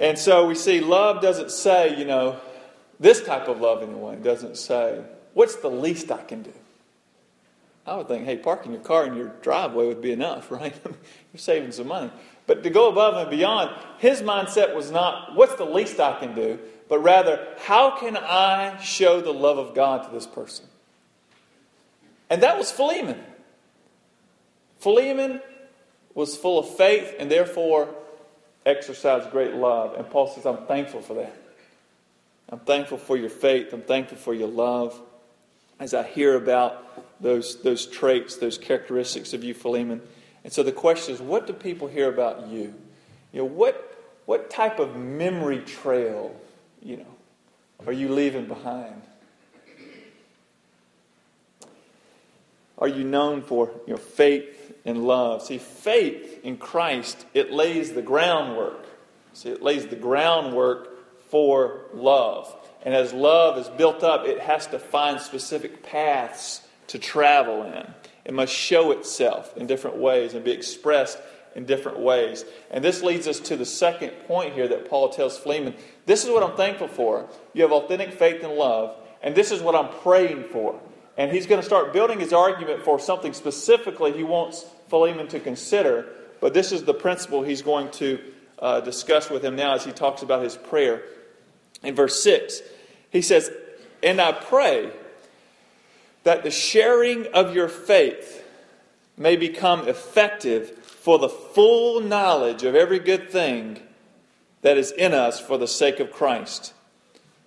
And 0.00 0.18
so 0.18 0.46
we 0.46 0.54
see 0.54 0.80
love 0.80 1.20
doesn't 1.20 1.50
say, 1.50 1.96
you 1.96 2.06
know, 2.06 2.40
this 2.98 3.22
type 3.22 3.48
of 3.48 3.60
love 3.60 3.82
anyway, 3.82 4.16
doesn't 4.16 4.56
say, 4.56 5.02
what's 5.34 5.56
the 5.56 5.70
least 5.70 6.10
I 6.10 6.22
can 6.22 6.42
do? 6.42 6.52
I 7.86 7.96
would 7.96 8.08
think, 8.08 8.24
hey, 8.24 8.36
parking 8.36 8.72
your 8.72 8.82
car 8.82 9.06
in 9.06 9.14
your 9.14 9.28
driveway 9.42 9.86
would 9.86 10.02
be 10.02 10.12
enough, 10.12 10.50
right? 10.50 10.74
You're 10.84 11.38
saving 11.38 11.72
some 11.72 11.88
money. 11.88 12.10
But 12.46 12.62
to 12.62 12.70
go 12.70 12.88
above 12.88 13.16
and 13.16 13.30
beyond, 13.30 13.70
his 13.98 14.22
mindset 14.22 14.74
was 14.74 14.90
not, 14.90 15.36
what's 15.36 15.54
the 15.54 15.64
least 15.64 16.00
I 16.00 16.18
can 16.18 16.34
do? 16.34 16.58
but 16.90 16.98
rather, 16.98 17.46
how 17.60 17.96
can 17.96 18.16
I 18.16 18.76
show 18.80 19.20
the 19.20 19.32
love 19.32 19.58
of 19.58 19.76
God 19.76 20.02
to 20.08 20.10
this 20.10 20.26
person? 20.26 20.66
And 22.28 22.42
that 22.42 22.58
was 22.58 22.72
Philemon. 22.72 23.20
Philemon 24.80 25.40
was 26.14 26.36
full 26.36 26.58
of 26.58 26.68
faith 26.76 27.14
and 27.16 27.30
therefore 27.30 27.94
exercised 28.66 29.30
great 29.30 29.54
love. 29.54 29.94
And 29.94 30.10
Paul 30.10 30.26
says, 30.26 30.44
I'm 30.44 30.66
thankful 30.66 31.00
for 31.00 31.14
that. 31.14 31.36
I'm 32.48 32.58
thankful 32.58 32.98
for 32.98 33.16
your 33.16 33.30
faith. 33.30 33.72
I'm 33.72 33.82
thankful 33.82 34.18
for 34.18 34.34
your 34.34 34.48
love. 34.48 35.00
As 35.78 35.94
I 35.94 36.02
hear 36.02 36.34
about 36.34 36.84
those, 37.20 37.62
those 37.62 37.86
traits, 37.86 38.36
those 38.36 38.58
characteristics 38.58 39.32
of 39.32 39.44
you, 39.44 39.54
Philemon. 39.54 40.00
And 40.44 40.52
so 40.52 40.62
the 40.62 40.72
question 40.72 41.14
is, 41.14 41.20
what 41.20 41.46
do 41.46 41.52
people 41.52 41.88
hear 41.88 42.08
about 42.08 42.48
you? 42.48 42.74
You 43.32 43.40
know, 43.40 43.44
what, 43.44 43.98
what 44.26 44.50
type 44.50 44.78
of 44.78 44.96
memory 44.96 45.60
trail 45.60 46.34
you 46.82 46.96
know, 46.96 47.14
are 47.86 47.92
you 47.92 48.08
leaving 48.08 48.46
behind? 48.46 49.02
Are 52.78 52.88
you 52.88 53.04
known 53.04 53.42
for 53.42 53.70
you 53.86 53.92
know, 53.92 53.98
faith 53.98 54.74
and 54.86 55.04
love? 55.04 55.42
See, 55.42 55.58
faith 55.58 56.40
in 56.42 56.56
Christ, 56.56 57.26
it 57.34 57.52
lays 57.52 57.92
the 57.92 58.00
groundwork 58.00 58.86
See, 59.32 59.50
it 59.50 59.62
lays 59.62 59.86
the 59.86 59.96
groundwork 59.96 60.88
for 61.30 61.82
love. 61.94 62.54
And 62.82 62.94
as 62.94 63.12
love 63.12 63.58
is 63.58 63.68
built 63.68 64.02
up, 64.02 64.26
it 64.26 64.40
has 64.40 64.66
to 64.68 64.78
find 64.78 65.20
specific 65.20 65.82
paths 65.82 66.62
to 66.90 66.98
travel 66.98 67.62
in. 67.64 67.86
It 68.24 68.34
must 68.34 68.52
show 68.52 68.90
itself 68.90 69.56
in 69.56 69.66
different 69.66 69.96
ways 69.96 70.34
and 70.34 70.44
be 70.44 70.50
expressed 70.50 71.18
in 71.54 71.64
different 71.64 72.00
ways. 72.00 72.44
And 72.70 72.84
this 72.84 73.02
leads 73.02 73.26
us 73.28 73.40
to 73.40 73.56
the 73.56 73.64
second 73.64 74.10
point 74.26 74.54
here 74.54 74.68
that 74.68 74.90
Paul 74.90 75.08
tells 75.08 75.38
Philemon. 75.38 75.74
This 76.06 76.24
is 76.24 76.30
what 76.30 76.42
I'm 76.42 76.56
thankful 76.56 76.88
for. 76.88 77.28
You 77.54 77.62
have 77.62 77.72
authentic 77.72 78.12
faith 78.12 78.42
and 78.42 78.54
love, 78.54 78.96
and 79.22 79.34
this 79.34 79.52
is 79.52 79.62
what 79.62 79.74
I'm 79.74 79.88
praying 80.00 80.44
for. 80.44 80.80
And 81.16 81.30
he's 81.30 81.46
going 81.46 81.60
to 81.60 81.66
start 81.66 81.92
building 81.92 82.18
his 82.18 82.32
argument 82.32 82.82
for 82.82 82.98
something 82.98 83.32
specifically 83.32 84.12
he 84.12 84.24
wants 84.24 84.64
Philemon 84.88 85.28
to 85.28 85.40
consider. 85.40 86.06
But 86.40 86.54
this 86.54 86.72
is 86.72 86.84
the 86.84 86.94
principle 86.94 87.42
he's 87.42 87.62
going 87.62 87.90
to 87.92 88.18
uh, 88.58 88.80
discuss 88.80 89.30
with 89.30 89.44
him 89.44 89.54
now 89.54 89.74
as 89.74 89.84
he 89.84 89.92
talks 89.92 90.22
about 90.22 90.42
his 90.42 90.56
prayer. 90.56 91.02
In 91.82 91.94
verse 91.94 92.22
6, 92.22 92.60
he 93.10 93.22
says, 93.22 93.50
And 94.02 94.20
I 94.20 94.32
pray 94.32 94.92
that 96.24 96.42
the 96.42 96.50
sharing 96.50 97.26
of 97.28 97.54
your 97.54 97.68
faith 97.68 98.44
may 99.16 99.36
become 99.36 99.88
effective 99.88 100.70
for 100.84 101.18
the 101.18 101.28
full 101.28 102.00
knowledge 102.00 102.62
of 102.62 102.74
every 102.74 102.98
good 102.98 103.30
thing 103.30 103.80
that 104.62 104.76
is 104.76 104.90
in 104.92 105.14
us 105.14 105.40
for 105.40 105.56
the 105.56 105.68
sake 105.68 106.00
of 106.00 106.10
Christ 106.10 106.74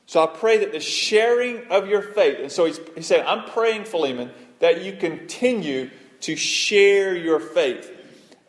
so 0.06 0.24
I 0.24 0.28
pray 0.28 0.60
that 0.60 0.72
the 0.72 0.80
sharing 0.80 1.66
of 1.72 1.88
your 1.88 2.02
faith, 2.02 2.38
and 2.40 2.52
so 2.52 2.66
he's, 2.66 2.80
he's 2.96 3.08
saying, 3.08 3.26
I'm 3.26 3.46
praying, 3.50 3.86
Philemon, 3.86 4.32
that 4.60 4.84
you 4.84 4.94
continue 4.94 5.90
to 6.22 6.36
share 6.36 7.16
your 7.16 7.40
faith. 7.40 7.92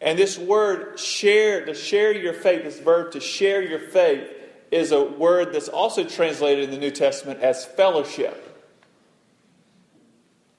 And 0.00 0.18
this 0.18 0.38
word, 0.38 0.98
share, 0.98 1.64
to 1.64 1.74
share 1.74 2.12
your 2.12 2.34
faith, 2.34 2.64
this 2.64 2.80
verb 2.80 3.12
to 3.12 3.20
share 3.20 3.62
your 3.62 3.78
faith, 3.78 4.30
is 4.70 4.92
a 4.92 5.02
word 5.02 5.52
that's 5.54 5.68
also 5.68 6.04
translated 6.04 6.64
in 6.64 6.70
the 6.70 6.78
New 6.78 6.90
Testament 6.90 7.40
as 7.40 7.64
fellowship 7.64 8.53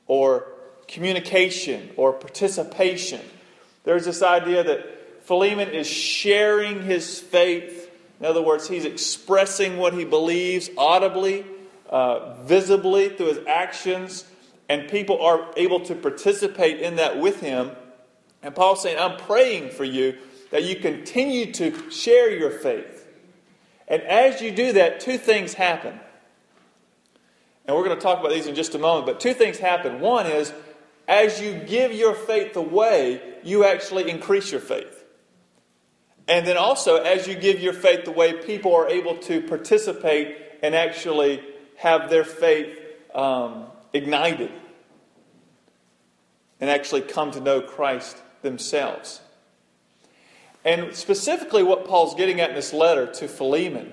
or 0.08 0.48
communication 0.88 1.90
or 1.98 2.14
participation. 2.14 3.22
There's 3.84 4.06
this 4.06 4.22
idea 4.22 4.64
that 4.64 5.24
Philemon 5.26 5.70
is 5.70 5.88
sharing 5.88 6.84
his 6.84 7.20
faith 7.20 7.86
in 8.20 8.26
other 8.26 8.42
words, 8.42 8.68
he's 8.68 8.86
expressing 8.86 9.78
what 9.78 9.94
he 9.94 10.06
believes 10.06 10.70
audibly, 10.78 11.46
uh, 11.90 12.36
visibly 12.44 13.10
through 13.10 13.28
his 13.28 13.40
actions, 13.48 14.26
and 14.70 14.90
people 14.90 15.22
are 15.22 15.52
able 15.58 15.82
to 15.82 15.96
participate 15.96 16.80
in 16.80 16.96
that 16.96 17.20
with 17.20 17.42
him. 17.42 17.72
And 18.42 18.56
Paul's 18.56 18.82
saying, 18.82 18.98
I'm 19.00 19.18
praying 19.18 19.72
for 19.72 19.84
you 19.84 20.18
that 20.52 20.64
you 20.64 20.78
continue 20.78 21.52
to 21.54 21.92
share 21.92 22.32
your 22.32 22.52
faith. 22.52 23.06
And 23.88 24.02
as 24.04 24.42
you 24.42 24.52
do 24.52 24.74
that, 24.74 25.00
two 25.00 25.18
things 25.18 25.54
happen. 25.54 26.00
And 27.68 27.76
we're 27.76 27.84
going 27.84 27.98
to 27.98 28.02
talk 28.02 28.20
about 28.20 28.32
these 28.32 28.48
in 28.48 28.56
just 28.56 28.76
a 28.76 28.80
moment, 28.80 29.08
but 29.08 29.20
two 29.20 29.34
things 29.34 29.58
happen. 29.58 30.00
One 30.00 30.28
is, 30.28 30.54
as 31.08 31.42
you 31.42 31.54
give 31.54 31.92
your 31.92 32.14
faith 32.14 32.56
away, 32.56 33.22
you 33.44 33.66
actually 33.66 34.10
increase 34.10 34.52
your 34.52 34.62
faith. 34.62 35.04
And 36.28 36.46
then 36.48 36.58
also, 36.58 36.98
as 36.98 37.28
you 37.28 37.36
give 37.36 37.60
your 37.60 37.74
faith 37.74 38.08
away, 38.08 38.34
people 38.34 38.76
are 38.76 38.88
able 38.88 39.18
to 39.18 39.42
participate 39.42 40.38
and 40.64 40.74
actually 40.76 41.42
have 41.78 42.10
their 42.10 42.24
faith 42.24 42.78
um, 43.14 43.66
ignited 43.94 44.52
and 46.60 46.70
actually 46.70 47.02
come 47.02 47.32
to 47.32 47.40
know 47.40 47.62
Christ 47.62 48.18
themselves. 48.42 49.22
And 50.64 50.96
specifically, 50.96 51.62
what 51.62 51.86
Paul's 51.86 52.16
getting 52.16 52.42
at 52.42 52.50
in 52.50 52.56
this 52.56 52.74
letter 52.74 53.06
to 53.14 53.28
Philemon 53.28 53.92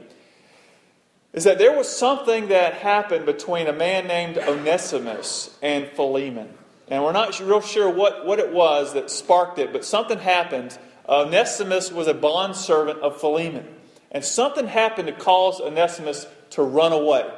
is 1.32 1.44
that 1.44 1.58
there 1.58 1.76
was 1.76 1.88
something 1.88 2.48
that 2.48 2.74
happened 2.74 3.24
between 3.24 3.66
a 3.66 3.72
man 3.72 4.06
named 4.06 4.38
Onesimus 4.38 5.56
and 5.62 5.88
Philemon. 5.88 6.52
And 6.88 7.02
we're 7.02 7.12
not 7.12 7.38
real 7.40 7.62
sure 7.62 7.88
what, 7.88 8.26
what 8.26 8.38
it 8.38 8.52
was 8.52 8.92
that 8.94 9.10
sparked 9.10 9.58
it, 9.58 9.72
but 9.72 9.84
something 9.84 10.18
happened 10.18 10.78
Onesimus 11.08 11.90
was 11.90 12.06
a 12.06 12.14
bondservant 12.14 13.00
of 13.00 13.20
Philemon. 13.20 13.66
And 14.10 14.24
something 14.24 14.66
happened 14.66 15.08
to 15.08 15.14
cause 15.14 15.60
Onesimus 15.60 16.26
to 16.50 16.62
run 16.62 16.92
away. 16.92 17.28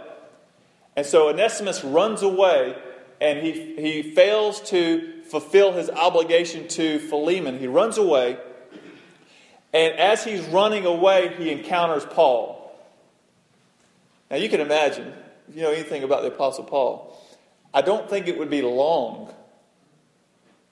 And 0.96 1.06
so 1.06 1.28
Onesimus 1.28 1.82
runs 1.84 2.22
away 2.22 2.76
and 3.20 3.38
he, 3.38 3.74
he 3.76 4.02
fails 4.14 4.60
to 4.70 5.22
fulfill 5.24 5.72
his 5.72 5.88
obligation 5.88 6.68
to 6.68 6.98
Philemon. 6.98 7.58
He 7.58 7.66
runs 7.66 7.96
away. 7.96 8.38
And 9.72 9.98
as 9.98 10.24
he's 10.24 10.42
running 10.46 10.84
away, 10.84 11.34
he 11.38 11.50
encounters 11.50 12.04
Paul. 12.04 12.63
Now 14.34 14.40
you 14.40 14.48
can 14.48 14.60
imagine, 14.60 15.12
if 15.48 15.54
you 15.54 15.62
know 15.62 15.70
anything 15.70 16.02
about 16.02 16.22
the 16.22 16.26
Apostle 16.26 16.64
Paul, 16.64 17.16
I 17.72 17.82
don't 17.82 18.10
think 18.10 18.26
it 18.26 18.36
would 18.36 18.50
be 18.50 18.62
long 18.62 19.32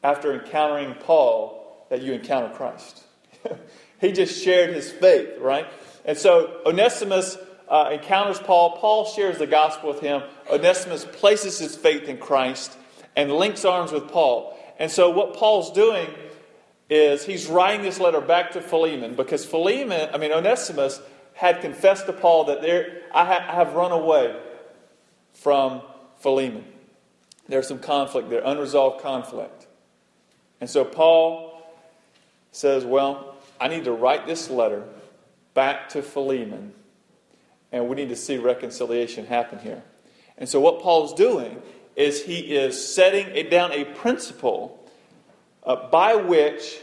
after 0.02 0.34
encountering 0.34 0.94
Paul 0.94 1.86
that 1.88 2.02
you 2.02 2.12
encounter 2.12 2.52
Christ. 2.52 3.04
he 4.00 4.10
just 4.10 4.42
shared 4.42 4.74
his 4.74 4.90
faith, 4.90 5.38
right? 5.38 5.68
And 6.04 6.18
so 6.18 6.60
Onesimus 6.66 7.38
uh, 7.68 7.90
encounters 7.92 8.40
Paul. 8.40 8.78
Paul 8.78 9.04
shares 9.04 9.38
the 9.38 9.46
gospel 9.46 9.90
with 9.90 10.00
him. 10.00 10.24
Onesimus 10.50 11.04
places 11.04 11.60
his 11.60 11.76
faith 11.76 12.08
in 12.08 12.18
Christ 12.18 12.76
and 13.14 13.30
links 13.30 13.64
arms 13.64 13.92
with 13.92 14.08
Paul. 14.08 14.58
And 14.80 14.90
so 14.90 15.08
what 15.10 15.34
Paul's 15.34 15.70
doing 15.70 16.08
is 16.90 17.24
he's 17.24 17.46
writing 17.46 17.82
this 17.82 18.00
letter 18.00 18.20
back 18.20 18.50
to 18.54 18.60
Philemon 18.60 19.14
because 19.14 19.46
Philemon, 19.46 20.10
I 20.12 20.18
mean 20.18 20.32
Onesimus, 20.32 21.00
had 21.34 21.60
confessed 21.60 22.06
to 22.06 22.12
Paul 22.12 22.44
that 22.44 22.62
there 22.62 23.02
I, 23.14 23.24
ha- 23.24 23.46
I 23.48 23.54
have 23.54 23.74
run 23.74 23.92
away 23.92 24.36
from 25.32 25.82
Philemon. 26.18 26.64
There's 27.48 27.66
some 27.66 27.78
conflict 27.78 28.30
there, 28.30 28.42
unresolved 28.44 29.02
conflict. 29.02 29.66
And 30.60 30.70
so 30.70 30.84
Paul 30.84 31.62
says, 32.52 32.84
Well, 32.84 33.34
I 33.60 33.68
need 33.68 33.84
to 33.84 33.92
write 33.92 34.26
this 34.26 34.50
letter 34.50 34.84
back 35.54 35.88
to 35.90 36.02
Philemon, 36.02 36.72
and 37.70 37.88
we 37.88 37.96
need 37.96 38.08
to 38.10 38.16
see 38.16 38.38
reconciliation 38.38 39.26
happen 39.26 39.58
here. 39.58 39.82
And 40.38 40.48
so, 40.48 40.60
what 40.60 40.80
Paul's 40.80 41.14
doing 41.14 41.60
is 41.94 42.24
he 42.24 42.56
is 42.56 42.94
setting 42.94 43.48
down 43.50 43.72
a 43.72 43.84
principle 43.84 44.78
uh, 45.64 45.88
by 45.90 46.14
which 46.14 46.78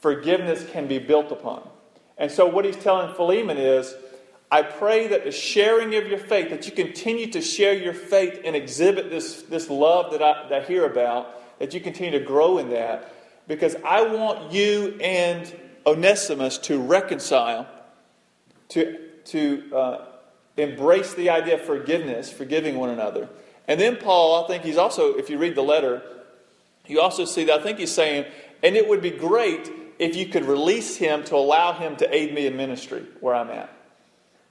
forgiveness 0.00 0.64
can 0.70 0.86
be 0.86 0.98
built 0.98 1.32
upon. 1.32 1.68
And 2.22 2.30
so, 2.30 2.46
what 2.46 2.64
he's 2.64 2.76
telling 2.76 3.12
Philemon 3.16 3.58
is, 3.58 3.96
I 4.48 4.62
pray 4.62 5.08
that 5.08 5.24
the 5.24 5.32
sharing 5.32 5.96
of 5.96 6.06
your 6.06 6.18
faith, 6.18 6.50
that 6.50 6.66
you 6.66 6.72
continue 6.72 7.26
to 7.32 7.40
share 7.40 7.74
your 7.74 7.94
faith 7.94 8.42
and 8.44 8.54
exhibit 8.54 9.10
this, 9.10 9.42
this 9.42 9.68
love 9.68 10.12
that 10.12 10.22
I, 10.22 10.48
that 10.48 10.62
I 10.62 10.64
hear 10.64 10.86
about, 10.86 11.58
that 11.58 11.74
you 11.74 11.80
continue 11.80 12.16
to 12.16 12.24
grow 12.24 12.58
in 12.58 12.70
that, 12.70 13.12
because 13.48 13.74
I 13.84 14.02
want 14.02 14.52
you 14.52 14.96
and 15.00 15.52
Onesimus 15.84 16.58
to 16.58 16.80
reconcile, 16.80 17.66
to, 18.68 19.00
to 19.24 19.74
uh, 19.74 20.04
embrace 20.56 21.14
the 21.14 21.28
idea 21.28 21.54
of 21.54 21.62
forgiveness, 21.62 22.30
forgiving 22.32 22.76
one 22.76 22.90
another. 22.90 23.28
And 23.66 23.80
then 23.80 23.96
Paul, 23.96 24.44
I 24.44 24.46
think 24.46 24.62
he's 24.62 24.78
also, 24.78 25.14
if 25.14 25.28
you 25.28 25.38
read 25.38 25.56
the 25.56 25.62
letter, 25.62 26.04
you 26.86 27.00
also 27.00 27.24
see 27.24 27.46
that 27.46 27.58
I 27.58 27.62
think 27.64 27.80
he's 27.80 27.90
saying, 27.90 28.26
and 28.62 28.76
it 28.76 28.88
would 28.88 29.02
be 29.02 29.10
great 29.10 29.81
if 30.02 30.16
you 30.16 30.26
could 30.26 30.44
release 30.44 30.96
him 30.96 31.22
to 31.22 31.36
allow 31.36 31.72
him 31.72 31.94
to 31.96 32.14
aid 32.14 32.34
me 32.34 32.46
in 32.46 32.56
ministry 32.56 33.04
where 33.20 33.36
I'm 33.36 33.50
at. 33.50 33.72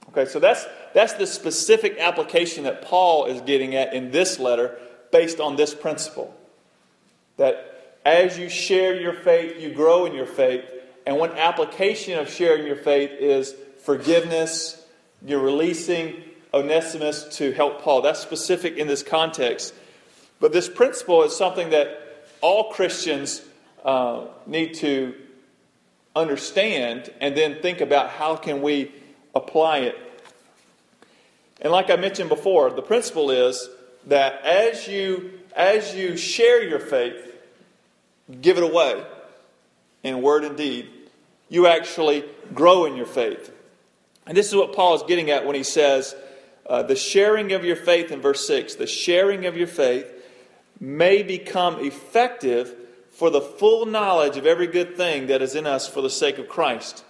Okay, 0.08 0.24
so 0.24 0.40
that's, 0.40 0.66
that's 0.94 1.12
the 1.14 1.26
specific 1.26 1.98
application 1.98 2.64
that 2.64 2.82
Paul 2.82 3.26
is 3.26 3.40
getting 3.42 3.74
at 3.74 3.92
in 3.92 4.10
this 4.10 4.38
letter 4.38 4.78
based 5.10 5.40
on 5.40 5.56
this 5.56 5.74
principle. 5.74 6.34
That 7.36 7.98
as 8.04 8.38
you 8.38 8.48
share 8.48 8.98
your 8.98 9.12
faith, 9.12 9.60
you 9.60 9.74
grow 9.74 10.06
in 10.06 10.14
your 10.14 10.26
faith. 10.26 10.64
And 11.06 11.18
one 11.18 11.32
application 11.32 12.18
of 12.18 12.30
sharing 12.30 12.66
your 12.66 12.76
faith 12.76 13.10
is 13.10 13.54
forgiveness. 13.84 14.82
You're 15.24 15.40
releasing 15.40 16.22
Onesimus 16.54 17.36
to 17.36 17.52
help 17.52 17.82
Paul. 17.82 18.00
That's 18.00 18.20
specific 18.20 18.76
in 18.76 18.86
this 18.86 19.02
context. 19.02 19.74
But 20.40 20.52
this 20.52 20.68
principle 20.68 21.22
is 21.24 21.36
something 21.36 21.70
that 21.70 22.26
all 22.40 22.72
Christians 22.72 23.42
uh, 23.84 24.26
need 24.46 24.74
to 24.74 25.14
understand 26.14 27.12
and 27.20 27.36
then 27.36 27.60
think 27.62 27.80
about 27.80 28.10
how 28.10 28.36
can 28.36 28.62
we 28.62 28.92
apply 29.34 29.78
it. 29.78 29.96
And 31.60 31.72
like 31.72 31.90
I 31.90 31.96
mentioned 31.96 32.28
before, 32.28 32.70
the 32.70 32.82
principle 32.82 33.30
is 33.30 33.68
that 34.06 34.42
as 34.44 34.88
you 34.88 35.38
as 35.54 35.94
you 35.94 36.16
share 36.16 36.62
your 36.62 36.78
faith, 36.78 37.36
give 38.40 38.56
it 38.56 38.64
away 38.64 39.04
in 40.02 40.22
word 40.22 40.44
and 40.44 40.56
deed, 40.56 40.88
you 41.48 41.66
actually 41.66 42.24
grow 42.54 42.86
in 42.86 42.96
your 42.96 43.06
faith. 43.06 43.52
And 44.26 44.36
this 44.36 44.48
is 44.48 44.54
what 44.54 44.72
Paul 44.72 44.94
is 44.94 45.02
getting 45.02 45.30
at 45.30 45.44
when 45.44 45.54
he 45.54 45.62
says, 45.62 46.14
uh, 46.66 46.82
the 46.82 46.96
sharing 46.96 47.52
of 47.52 47.64
your 47.64 47.76
faith 47.76 48.10
in 48.10 48.20
verse 48.20 48.46
6, 48.46 48.76
the 48.76 48.86
sharing 48.86 49.46
of 49.46 49.56
your 49.56 49.66
faith 49.66 50.10
may 50.80 51.22
become 51.22 51.84
effective 51.84 52.74
for 53.12 53.30
the 53.30 53.40
full 53.40 53.86
knowledge 53.86 54.36
of 54.36 54.46
every 54.46 54.66
good 54.66 54.96
thing 54.96 55.28
that 55.28 55.42
is 55.42 55.54
in 55.54 55.66
us 55.66 55.86
for 55.86 56.00
the 56.00 56.10
sake 56.10 56.38
of 56.38 56.48
Christ. 56.48 57.04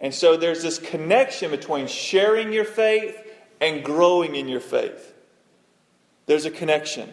And 0.00 0.14
so 0.14 0.36
there's 0.36 0.62
this 0.62 0.78
connection 0.78 1.50
between 1.50 1.86
sharing 1.86 2.52
your 2.52 2.64
faith 2.64 3.16
and 3.60 3.84
growing 3.84 4.34
in 4.34 4.48
your 4.48 4.60
faith. 4.60 5.14
There's 6.26 6.46
a 6.46 6.50
connection. 6.50 7.12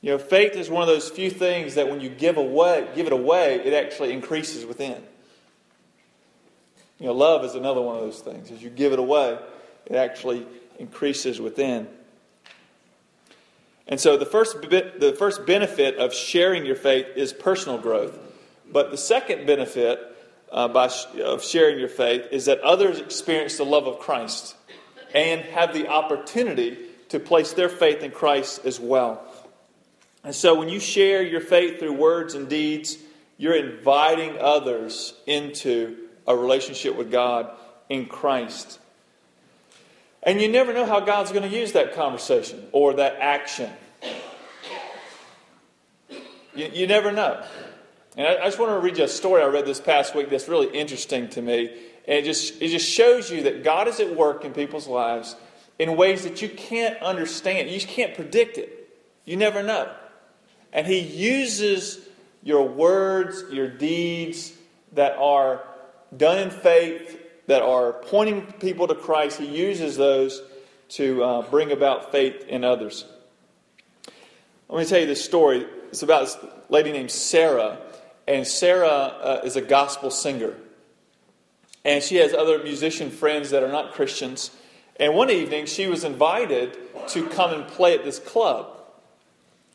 You 0.00 0.12
know, 0.12 0.18
faith 0.18 0.54
is 0.54 0.70
one 0.70 0.82
of 0.82 0.88
those 0.88 1.10
few 1.10 1.30
things 1.30 1.74
that 1.74 1.88
when 1.88 2.00
you 2.00 2.08
give 2.08 2.36
away, 2.36 2.88
give 2.94 3.06
it 3.06 3.12
away, 3.12 3.56
it 3.64 3.72
actually 3.72 4.12
increases 4.12 4.64
within. 4.64 5.02
You 6.98 7.06
know, 7.06 7.12
love 7.12 7.44
is 7.44 7.54
another 7.54 7.82
one 7.82 7.96
of 7.96 8.02
those 8.02 8.20
things. 8.20 8.50
As 8.50 8.62
you 8.62 8.70
give 8.70 8.92
it 8.92 8.98
away, 8.98 9.38
it 9.86 9.96
actually 9.96 10.46
increases 10.78 11.40
within. 11.40 11.88
And 13.86 14.00
so 14.00 14.16
the 14.16 14.26
first, 14.26 14.60
the 14.62 15.14
first 15.18 15.46
benefit 15.46 15.96
of 15.96 16.12
sharing 16.12 16.66
your 16.66 16.76
faith 16.76 17.06
is 17.14 17.32
personal 17.32 17.78
growth. 17.78 18.18
But 18.70 18.90
the 18.90 18.96
second 18.96 19.46
benefit 19.46 20.00
uh, 20.50 20.68
by, 20.68 20.90
of 21.22 21.44
sharing 21.44 21.78
your 21.78 21.88
faith 21.88 22.26
is 22.32 22.46
that 22.46 22.60
others 22.60 22.98
experience 22.98 23.58
the 23.58 23.64
love 23.64 23.86
of 23.86 24.00
Christ 24.00 24.56
and 25.14 25.40
have 25.42 25.72
the 25.72 25.88
opportunity 25.88 26.78
to 27.10 27.20
place 27.20 27.52
their 27.52 27.68
faith 27.68 28.02
in 28.02 28.10
Christ 28.10 28.64
as 28.64 28.80
well. 28.80 29.22
And 30.24 30.34
so 30.34 30.56
when 30.56 30.68
you 30.68 30.80
share 30.80 31.22
your 31.22 31.40
faith 31.40 31.78
through 31.78 31.92
words 31.92 32.34
and 32.34 32.48
deeds, 32.48 32.98
you're 33.38 33.54
inviting 33.54 34.38
others 34.40 35.14
into 35.26 35.96
a 36.26 36.36
relationship 36.36 36.96
with 36.96 37.12
God 37.12 37.50
in 37.88 38.06
Christ. 38.06 38.80
And 40.26 40.40
you 40.40 40.48
never 40.48 40.74
know 40.74 40.84
how 40.84 40.98
God's 40.98 41.30
going 41.30 41.48
to 41.48 41.56
use 41.56 41.72
that 41.72 41.94
conversation 41.94 42.66
or 42.72 42.94
that 42.94 43.16
action. 43.20 43.70
You, 46.52 46.68
you 46.72 46.86
never 46.88 47.12
know. 47.12 47.44
And 48.16 48.26
I, 48.26 48.42
I, 48.42 48.44
just 48.46 48.58
want 48.58 48.72
to 48.72 48.80
read 48.80 48.98
you 48.98 49.04
a 49.04 49.08
story 49.08 49.42
I 49.42 49.46
read 49.46 49.66
this 49.66 49.80
past 49.80 50.16
week 50.16 50.28
that's 50.28 50.48
really 50.48 50.66
interesting 50.76 51.28
to 51.30 51.42
me. 51.42 51.68
And 52.08 52.18
it 52.18 52.24
just, 52.24 52.60
it 52.60 52.68
just 52.68 52.90
shows 52.90 53.30
you 53.30 53.44
that 53.44 53.62
God 53.62 53.86
is 53.86 54.00
at 54.00 54.16
work 54.16 54.44
in 54.44 54.52
people's 54.52 54.88
lives 54.88 55.36
in 55.78 55.96
ways 55.96 56.24
that 56.24 56.42
you 56.42 56.48
can't 56.48 57.00
understand. 57.02 57.70
You 57.70 57.80
can't 57.80 58.14
predict 58.14 58.58
it. 58.58 58.88
You 59.26 59.36
never 59.36 59.62
know. 59.62 59.92
And 60.72 60.88
He 60.88 60.98
uses 60.98 62.00
your 62.42 62.66
words, 62.66 63.44
your 63.52 63.68
deeds 63.68 64.52
that 64.92 65.16
are 65.18 65.62
done 66.16 66.38
in 66.38 66.50
faith 66.50 67.25
that 67.46 67.62
are 67.62 67.92
pointing 67.92 68.42
people 68.52 68.88
to 68.88 68.94
Christ, 68.94 69.38
he 69.38 69.46
uses 69.46 69.96
those 69.96 70.42
to 70.90 71.22
uh, 71.22 71.42
bring 71.42 71.72
about 71.72 72.12
faith 72.12 72.44
in 72.48 72.64
others. 72.64 73.04
Let 74.68 74.80
me 74.80 74.84
tell 74.84 75.00
you 75.00 75.06
this 75.06 75.24
story. 75.24 75.66
It's 75.90 76.02
about 76.02 76.22
this 76.22 76.36
lady 76.68 76.92
named 76.92 77.10
Sarah, 77.10 77.78
and 78.26 78.46
Sarah 78.46 78.88
uh, 78.88 79.40
is 79.44 79.56
a 79.56 79.62
gospel 79.62 80.10
singer. 80.10 80.54
And 81.84 82.02
she 82.02 82.16
has 82.16 82.34
other 82.34 82.58
musician 82.62 83.10
friends 83.10 83.50
that 83.50 83.62
are 83.62 83.70
not 83.70 83.92
Christians. 83.92 84.50
And 84.98 85.14
one 85.14 85.30
evening, 85.30 85.66
she 85.66 85.86
was 85.86 86.02
invited 86.02 86.76
to 87.08 87.28
come 87.28 87.52
and 87.52 87.68
play 87.68 87.94
at 87.94 88.02
this 88.02 88.18
club. 88.18 88.66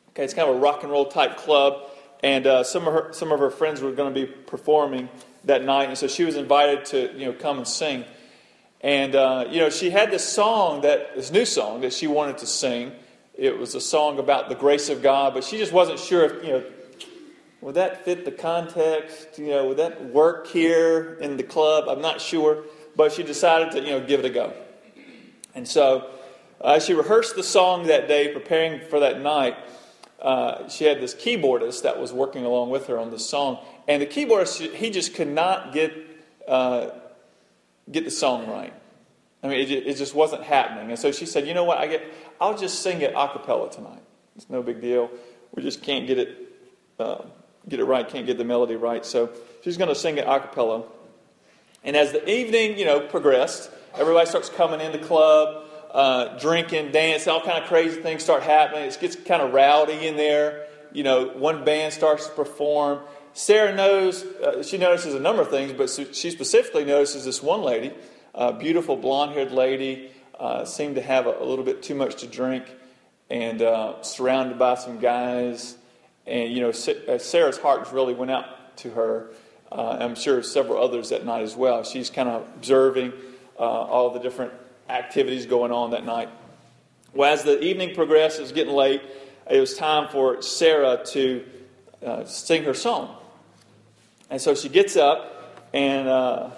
Okay, 0.09 0.25
it's 0.25 0.33
kind 0.33 0.49
of 0.49 0.57
a 0.57 0.59
rock 0.59 0.83
and 0.83 0.91
roll 0.91 1.05
type 1.05 1.37
club, 1.37 1.83
and 2.21 2.45
uh, 2.45 2.63
some 2.65 2.85
of 2.85 2.93
her 2.93 3.13
some 3.13 3.31
of 3.31 3.39
her 3.39 3.49
friends 3.49 3.79
were 3.79 3.93
going 3.93 4.13
to 4.13 4.19
be 4.19 4.29
performing 4.29 5.07
that 5.45 5.63
night, 5.63 5.89
and 5.89 5.97
so 5.97 6.07
she 6.07 6.23
was 6.23 6.35
invited 6.35 6.85
to 6.85 7.13
you 7.17 7.25
know 7.25 7.33
come 7.33 7.57
and 7.57 7.67
sing. 7.67 8.05
And 8.81 9.15
uh, 9.15 9.45
you 9.49 9.59
know 9.59 9.69
she 9.69 9.89
had 9.89 10.11
this 10.11 10.27
song 10.27 10.81
that 10.81 11.15
this 11.15 11.31
new 11.31 11.45
song 11.45 11.81
that 11.81 11.93
she 11.93 12.07
wanted 12.07 12.39
to 12.39 12.47
sing. 12.47 12.91
It 13.33 13.57
was 13.57 13.75
a 13.75 13.81
song 13.81 14.19
about 14.19 14.49
the 14.49 14.55
grace 14.55 14.89
of 14.89 15.01
God, 15.01 15.33
but 15.33 15.43
she 15.43 15.57
just 15.57 15.71
wasn't 15.71 15.99
sure 15.99 16.25
if 16.25 16.43
you 16.43 16.51
know 16.51 16.63
would 17.61 17.75
that 17.75 18.03
fit 18.03 18.25
the 18.25 18.31
context. 18.31 19.37
You 19.37 19.49
know, 19.49 19.67
would 19.67 19.77
that 19.77 20.05
work 20.05 20.47
here 20.47 21.17
in 21.21 21.37
the 21.37 21.43
club? 21.43 21.87
I'm 21.87 22.01
not 22.01 22.19
sure, 22.19 22.63
but 22.95 23.11
she 23.11 23.23
decided 23.23 23.71
to 23.71 23.81
you 23.81 23.91
know 23.91 24.05
give 24.05 24.19
it 24.19 24.25
a 24.25 24.29
go. 24.29 24.53
And 25.53 25.67
so 25.67 26.09
uh, 26.59 26.79
she 26.79 26.93
rehearsed 26.93 27.35
the 27.35 27.43
song 27.43 27.87
that 27.87 28.07
day, 28.07 28.33
preparing 28.33 28.81
for 28.87 28.99
that 28.99 29.21
night. 29.21 29.57
Uh, 30.21 30.67
she 30.69 30.85
had 30.85 31.01
this 31.01 31.15
keyboardist 31.15 31.81
that 31.81 31.99
was 31.99 32.13
working 32.13 32.45
along 32.45 32.69
with 32.69 32.87
her 32.87 32.99
on 32.99 33.09
this 33.09 33.27
song, 33.27 33.57
and 33.87 34.01
the 34.01 34.05
keyboardist, 34.05 34.73
he 34.73 34.89
just 34.89 35.13
could 35.15 35.27
not 35.27 35.73
get, 35.73 35.93
uh, 36.47 36.89
get 37.89 38.05
the 38.05 38.11
song 38.11 38.47
right. 38.47 38.73
I 39.43 39.47
mean, 39.47 39.59
it, 39.59 39.71
it, 39.71 39.97
just 39.97 40.13
wasn't 40.13 40.43
happening. 40.43 40.89
And 40.89 40.99
so 40.99 41.11
she 41.11 41.25
said, 41.25 41.47
you 41.47 41.53
know 41.53 41.63
what, 41.63 41.79
I 41.79 41.87
get, 41.87 42.03
I'll 42.39 42.57
just 42.57 42.81
sing 42.83 43.01
it 43.01 43.13
a 43.15 43.27
cappella 43.27 43.71
tonight. 43.71 44.03
It's 44.35 44.49
no 44.49 44.61
big 44.61 44.81
deal. 44.81 45.09
We 45.55 45.63
just 45.63 45.81
can't 45.81 46.05
get 46.05 46.19
it, 46.19 46.37
uh, 46.99 47.23
get 47.67 47.79
it 47.79 47.85
right, 47.85 48.07
can't 48.07 48.25
get 48.25 48.37
the 48.37 48.45
melody 48.45 48.75
right. 48.75 49.05
So 49.05 49.31
she's 49.63 49.77
going 49.77 49.89
to 49.89 49.95
sing 49.95 50.17
it 50.17 50.27
a 50.27 50.39
cappella. 50.39 50.83
And 51.83 51.95
as 51.95 52.11
the 52.11 52.29
evening, 52.29 52.77
you 52.77 52.85
know, 52.85 52.99
progressed, 52.99 53.71
everybody 53.95 54.29
starts 54.29 54.49
coming 54.49 54.79
in 54.79 54.91
the 54.91 54.99
club, 54.99 55.65
uh, 55.91 56.37
drinking, 56.37 56.91
dancing, 56.91 57.33
all 57.33 57.41
kind 57.41 57.61
of 57.61 57.67
crazy 57.67 57.99
things 58.01 58.23
start 58.23 58.43
happening. 58.43 58.83
It 58.83 58.97
gets 59.01 59.15
kind 59.15 59.41
of 59.41 59.53
rowdy 59.53 60.07
in 60.07 60.15
there. 60.15 60.67
You 60.93 61.03
know, 61.03 61.29
one 61.29 61.65
band 61.65 61.93
starts 61.93 62.27
to 62.27 62.33
perform. 62.33 62.99
Sarah 63.33 63.73
knows, 63.73 64.23
uh, 64.23 64.61
she 64.61 64.77
notices 64.77 65.15
a 65.15 65.19
number 65.19 65.41
of 65.41 65.49
things, 65.49 65.71
but 65.73 65.89
she 66.13 66.31
specifically 66.31 66.83
notices 66.83 67.23
this 67.23 67.41
one 67.41 67.61
lady, 67.61 67.93
a 68.35 68.51
beautiful 68.51 68.97
blonde 68.97 69.31
haired 69.31 69.51
lady, 69.51 70.11
uh, 70.37 70.65
seemed 70.65 70.95
to 70.95 71.01
have 71.01 71.27
a, 71.27 71.37
a, 71.39 71.45
little 71.45 71.63
bit 71.63 71.81
too 71.81 71.95
much 71.95 72.15
to 72.17 72.27
drink 72.27 72.65
and 73.29 73.61
uh, 73.61 74.01
surrounded 74.01 74.59
by 74.59 74.75
some 74.75 74.99
guys. 74.99 75.77
And, 76.27 76.51
you 76.51 76.61
know, 76.61 76.69
uh, 76.69 77.17
Sarah's 77.19 77.57
heart 77.57 77.91
really 77.93 78.13
went 78.13 78.31
out 78.31 78.77
to 78.77 78.89
her. 78.91 79.29
Uh, 79.71 79.97
I'm 80.01 80.15
sure 80.15 80.43
several 80.43 80.83
others 80.83 81.09
that 81.09 81.25
night 81.25 81.43
as 81.43 81.55
well. 81.55 81.83
She's 81.83 82.09
kind 82.09 82.27
of 82.27 82.45
observing 82.55 83.13
uh, 83.57 83.61
all 83.61 84.09
the 84.09 84.19
different 84.19 84.51
activities 84.89 85.45
going 85.45 85.71
on 85.71 85.91
that 85.91 86.05
night. 86.05 86.29
Well, 87.13 87.31
as 87.31 87.43
the 87.43 87.61
evening 87.61 87.95
progressed, 87.95 88.39
it 88.39 88.41
was 88.41 88.51
getting 88.51 88.73
late. 88.73 89.01
It 89.49 89.59
was 89.59 89.77
time 89.77 90.09
for 90.09 90.41
Sarah 90.41 91.01
to 91.07 91.45
sing 92.25 92.63
her 92.63 92.73
song. 92.73 93.15
And 94.31 94.41
so 94.41 94.55
she 94.55 94.69
gets 94.69 94.95
up 94.95 95.59
and 95.73 96.07
uh, 96.07 96.49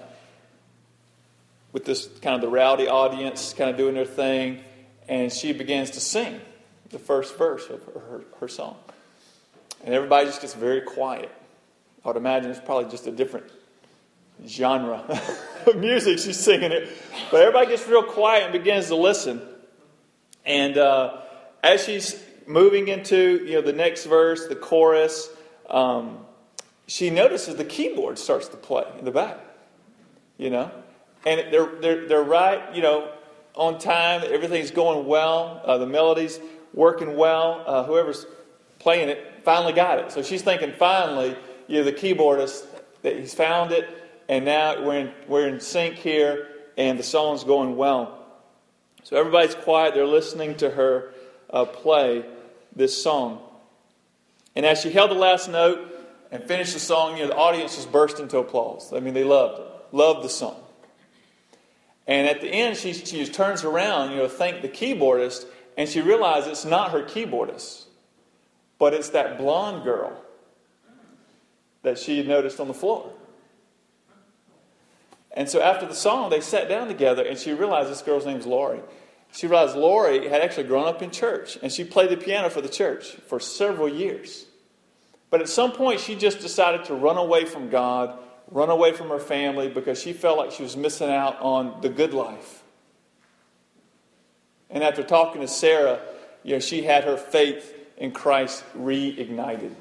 with 1.72 1.86
this 1.86 2.08
kind 2.22 2.36
of 2.36 2.42
the 2.42 2.48
rowdy 2.48 2.88
audience 2.88 3.54
kind 3.58 3.70
of 3.70 3.78
doing 3.78 3.96
their 3.96 4.06
thing, 4.06 4.60
and 5.10 5.34
she 5.34 5.54
begins 5.54 5.90
to 5.92 6.00
sing 6.00 6.40
the 6.92 7.00
first 7.00 7.36
verse 7.36 7.68
of 7.70 7.84
her, 7.86 8.00
her, 8.00 8.22
her 8.40 8.48
song. 8.48 8.78
And 9.84 9.94
everybody 9.94 10.28
just 10.28 10.42
gets 10.42 10.54
very 10.54 10.82
quiet. 10.82 11.32
I 12.06 12.10
would 12.10 12.18
imagine 12.18 12.52
it's 12.52 12.60
probably 12.60 12.92
just 12.92 13.08
a 13.08 13.12
different 13.12 13.48
genre 14.48 15.04
of 15.68 15.76
music 15.76 16.20
she's 16.20 16.40
singing 16.40 16.72
it. 16.72 16.90
But 17.32 17.42
everybody 17.42 17.68
gets 17.68 17.88
real 17.88 18.04
quiet 18.04 18.44
and 18.44 18.54
begins 18.54 18.88
to 18.88 18.96
listen. 18.96 19.42
And 20.46 20.78
uh, 20.78 21.22
as 21.64 21.84
she's 21.84 22.22
moving 22.46 22.88
into 22.88 23.44
you 23.46 23.54
know 23.54 23.62
the 23.62 23.74
next 23.74 24.06
verse, 24.06 24.48
the 24.48 24.56
chorus, 24.56 25.30
um, 25.70 26.20
she 26.88 27.10
notices 27.10 27.56
the 27.56 27.66
keyboard 27.66 28.20
starts 28.20 28.48
to 28.50 28.58
play 28.58 28.84
in 29.00 29.06
the 29.06 29.12
back, 29.12 29.40
you 30.38 30.50
know, 30.50 30.72
and 31.26 31.54
they're, 31.54 31.70
they're, 31.80 32.08
they're 32.08 32.24
right, 32.24 32.76
you 32.76 32.82
know, 32.82 33.10
on 33.56 33.80
time. 33.80 34.24
Everything's 34.26 34.72
going 34.72 35.06
well. 35.06 35.62
Uh, 35.64 35.78
the 35.78 35.88
melody's 35.88 36.40
working 36.74 37.16
well. 37.16 37.64
Uh, 37.66 37.84
whoever's 37.84 38.26
playing 38.80 39.10
it 39.10 39.42
finally 39.44 39.74
got 39.74 40.00
it. 40.00 40.12
So 40.12 40.22
she's 40.22 40.42
thinking, 40.42 40.74
finally, 40.74 41.36
you 41.68 41.80
know, 41.80 41.84
the 41.84 41.94
keyboardist, 41.94 42.66
that 43.02 43.18
he's 43.18 43.34
found 43.34 43.72
it, 43.72 43.88
and 44.30 44.46
now 44.46 44.82
we're 44.84 45.00
in, 45.00 45.12
we're 45.28 45.48
in 45.48 45.60
sync 45.60 45.96
here, 45.96 46.48
and 46.78 46.98
the 46.98 47.04
song's 47.04 47.44
going 47.44 47.76
well. 47.76 48.26
So 49.04 49.18
everybody's 49.18 49.56
quiet. 49.56 49.94
They're 49.94 50.06
listening 50.06 50.56
to 50.56 50.70
her 50.70 51.14
uh, 51.50 51.66
play 51.66 52.26
this 52.76 53.02
song. 53.02 53.42
And 54.56 54.66
as 54.66 54.82
she 54.82 54.92
held 54.92 55.12
the 55.12 55.16
last 55.16 55.50
note, 55.50 55.93
and 56.34 56.44
finished 56.44 56.74
the 56.74 56.80
song, 56.80 57.16
you 57.16 57.24
know, 57.24 57.30
the 57.30 57.36
audience 57.36 57.76
just 57.76 57.92
burst 57.92 58.20
into 58.20 58.40
applause. 58.40 58.92
I 58.92 59.00
mean, 59.00 59.14
they 59.14 59.24
loved 59.24 59.62
it, 59.62 59.68
loved 59.96 60.24
the 60.24 60.30
song. 60.30 60.60
And 62.08 62.28
at 62.28 62.42
the 62.42 62.48
end, 62.48 62.76
she, 62.76 62.92
she 62.92 63.20
just 63.20 63.36
turns 63.36 63.64
around, 63.64 64.10
you 64.10 64.18
know, 64.18 64.28
thank 64.28 64.64
the 64.64 64.68
keyboardist, 64.68 65.46
and 65.78 65.88
she 65.88 66.02
realizes 66.02 66.52
it's 66.52 66.66
not 66.66 66.92
her 66.92 67.04
keyboardist, 67.04 67.86
but 68.80 68.96
it's 68.96 69.10
that 69.10 69.38
blonde 69.38 69.84
girl 69.84 70.20
that 71.84 72.00
she 72.00 72.18
had 72.18 72.28
noticed 72.28 72.60
on 72.60 72.68
the 72.68 72.74
floor. 72.74 73.14
And 75.38 75.48
so 75.48 75.62
after 75.62 75.86
the 75.86 75.94
song, 75.94 76.32
they 76.32 76.42
sat 76.42 76.68
down 76.68 76.88
together, 76.88 77.24
and 77.24 77.38
she 77.38 77.54
realized 77.54 77.92
this 77.92 78.02
girl's 78.02 78.26
name 78.26 78.38
name's 78.38 78.48
Lori. 78.48 78.80
She 79.34 79.46
realized 79.46 79.76
Lori 79.76 80.28
had 80.30 80.42
actually 80.42 80.64
grown 80.64 80.88
up 80.88 81.04
in 81.04 81.12
church, 81.12 81.60
and 81.62 81.72
she 81.72 81.84
played 81.84 82.10
the 82.10 82.18
piano 82.18 82.50
for 82.50 82.62
the 82.62 82.70
church 82.70 83.12
for 83.28 83.40
several 83.40 83.88
years. 83.88 84.48
But 85.34 85.42
at 85.42 85.50
some 85.50 85.72
point, 85.72 86.00
she 86.00 86.14
just 86.14 86.42
decided 86.42 86.86
to 86.86 86.94
run 86.94 87.18
away 87.18 87.46
from 87.46 87.72
God, 87.72 88.20
run 88.52 88.70
away 88.70 88.92
from 88.92 89.10
her 89.10 89.18
family, 89.18 89.68
because 89.68 90.00
she 90.00 90.14
felt 90.14 90.38
like 90.38 90.52
she 90.52 90.62
was 90.62 90.78
missing 90.78 91.10
out 91.10 91.42
on 91.42 91.82
the 91.82 91.90
good 91.90 92.14
life. 92.14 92.62
And 94.70 94.84
after 94.84 95.02
talking 95.02 95.42
to 95.42 95.48
Sarah, 95.48 96.00
you 96.44 96.54
know, 96.54 96.60
she 96.60 96.84
had 96.84 97.06
her 97.06 97.18
faith 97.18 97.76
in 97.98 98.12
Christ 98.12 98.64
reignited. 98.78 99.74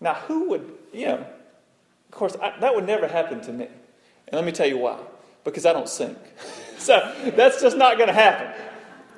Now, 0.00 0.14
who 0.14 0.50
would, 0.50 0.72
you 0.92 1.06
know, 1.06 1.14
Of 1.16 2.10
course, 2.12 2.36
I, 2.40 2.56
that 2.60 2.76
would 2.76 2.86
never 2.86 3.08
happen 3.08 3.40
to 3.40 3.52
me. 3.52 3.64
And 3.64 4.34
let 4.34 4.44
me 4.44 4.52
tell 4.52 4.68
you 4.68 4.78
why. 4.78 5.00
Because 5.42 5.66
I 5.66 5.72
don't 5.72 5.88
sink. 5.88 6.16
so 6.78 7.12
that's 7.34 7.60
just 7.60 7.76
not 7.76 7.96
going 7.96 8.06
to 8.06 8.14
happen 8.14 8.52